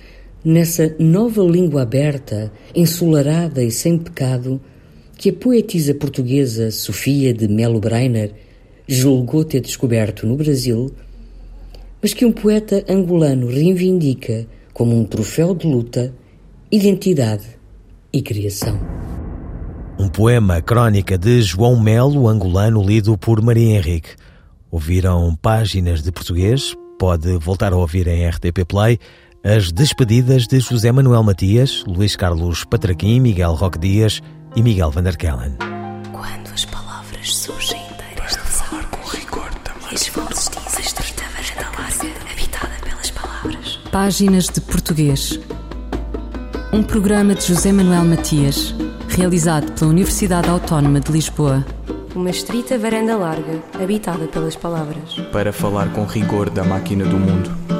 nessa 0.45 0.95
nova 0.99 1.43
língua 1.43 1.83
aberta, 1.83 2.53
ensolarada 2.75 3.63
e 3.63 3.71
sem 3.71 3.99
pecado 3.99 4.61
que 5.17 5.29
a 5.29 5.33
poetisa 5.33 5.95
portuguesa 5.95 6.71
Sofia 6.71 7.35
de 7.35 7.47
Melo 7.47 7.79
Breiner 7.79 8.33
julgou 8.89 9.45
ter 9.45 9.61
descoberto 9.61 10.27
no 10.27 10.37
Brasil, 10.37 10.91
mas 12.01 12.15
que 12.15 12.25
um 12.25 12.33
poeta 12.33 12.85
angolano 12.89 13.47
reivindica 13.47 14.47
como 14.73 14.99
um 14.99 15.05
troféu 15.05 15.55
de 15.55 15.67
luta, 15.67 16.15
identidade 16.73 17.47
e 18.13 18.23
criação. 18.23 18.81
Um 19.99 20.09
poema 20.09 20.63
crônica 20.63 21.19
de 21.19 21.43
João 21.43 21.79
Melo, 21.79 22.27
angolano, 22.27 22.83
lido 22.83 23.19
por 23.19 23.43
Maria 23.43 23.77
Henrique. 23.77 24.17
Ouviram 24.71 25.37
páginas 25.37 26.03
de 26.03 26.11
português? 26.11 26.75
Pode 26.99 27.37
voltar 27.37 27.75
a 27.75 27.77
ouvir 27.77 28.09
em 28.09 28.27
RTP 28.27 28.65
Play 28.67 28.99
as 29.43 29.73
despedidas 29.73 30.47
de 30.47 30.61
José 30.61 30.93
Manuel 30.93 31.23
Matias, 31.23 31.83
Luís 31.87 32.15
Carlos 32.15 32.65
Patraquim, 32.65 33.21
Miguel 33.21 33.55
Roque 33.55 33.79
Dias 33.79 34.21
e 34.55 34.63
Miguel 34.63 34.91
Van 34.91 35.03
der 35.03 35.17
Kellen. 35.17 35.57
Quando 36.13 36.53
as 36.53 36.65
palavras 36.67 37.37
surgem 37.37 37.81
inteiras 37.91 38.33
de 38.33 38.39
falar 38.39 38.85
com 38.91 39.09
rigor 39.09 39.51
também. 39.65 39.89
E 39.93 39.95
dizem 39.95 40.85
estreita 40.85 41.23
varanda 41.33 41.71
larga, 41.79 42.31
habitada 42.31 42.75
pelas 42.85 43.11
palavras. 43.11 43.77
Páginas 43.91 44.47
de 44.47 44.61
Português. 44.61 45.41
Um 46.73 46.83
programa 46.83 47.35
de 47.35 47.47
José 47.47 47.73
Manuel 47.73 48.05
Matias, 48.05 48.75
realizado 49.09 49.73
pela 49.73 49.91
Universidade 49.91 50.51
Autónoma 50.51 51.01
de 51.01 51.11
Lisboa. 51.11 51.65
Uma 52.15 52.31
estrita 52.31 52.79
varanda 52.79 53.17
larga, 53.17 53.63
habitada 53.83 54.27
pelas 54.27 54.55
palavras. 54.55 55.15
Para 55.33 55.53
falar 55.53 55.93
com 55.93 56.05
rigor 56.05 56.51
da 56.51 56.63
máquina 56.63 57.05
do 57.05 57.19
mundo. 57.19 57.80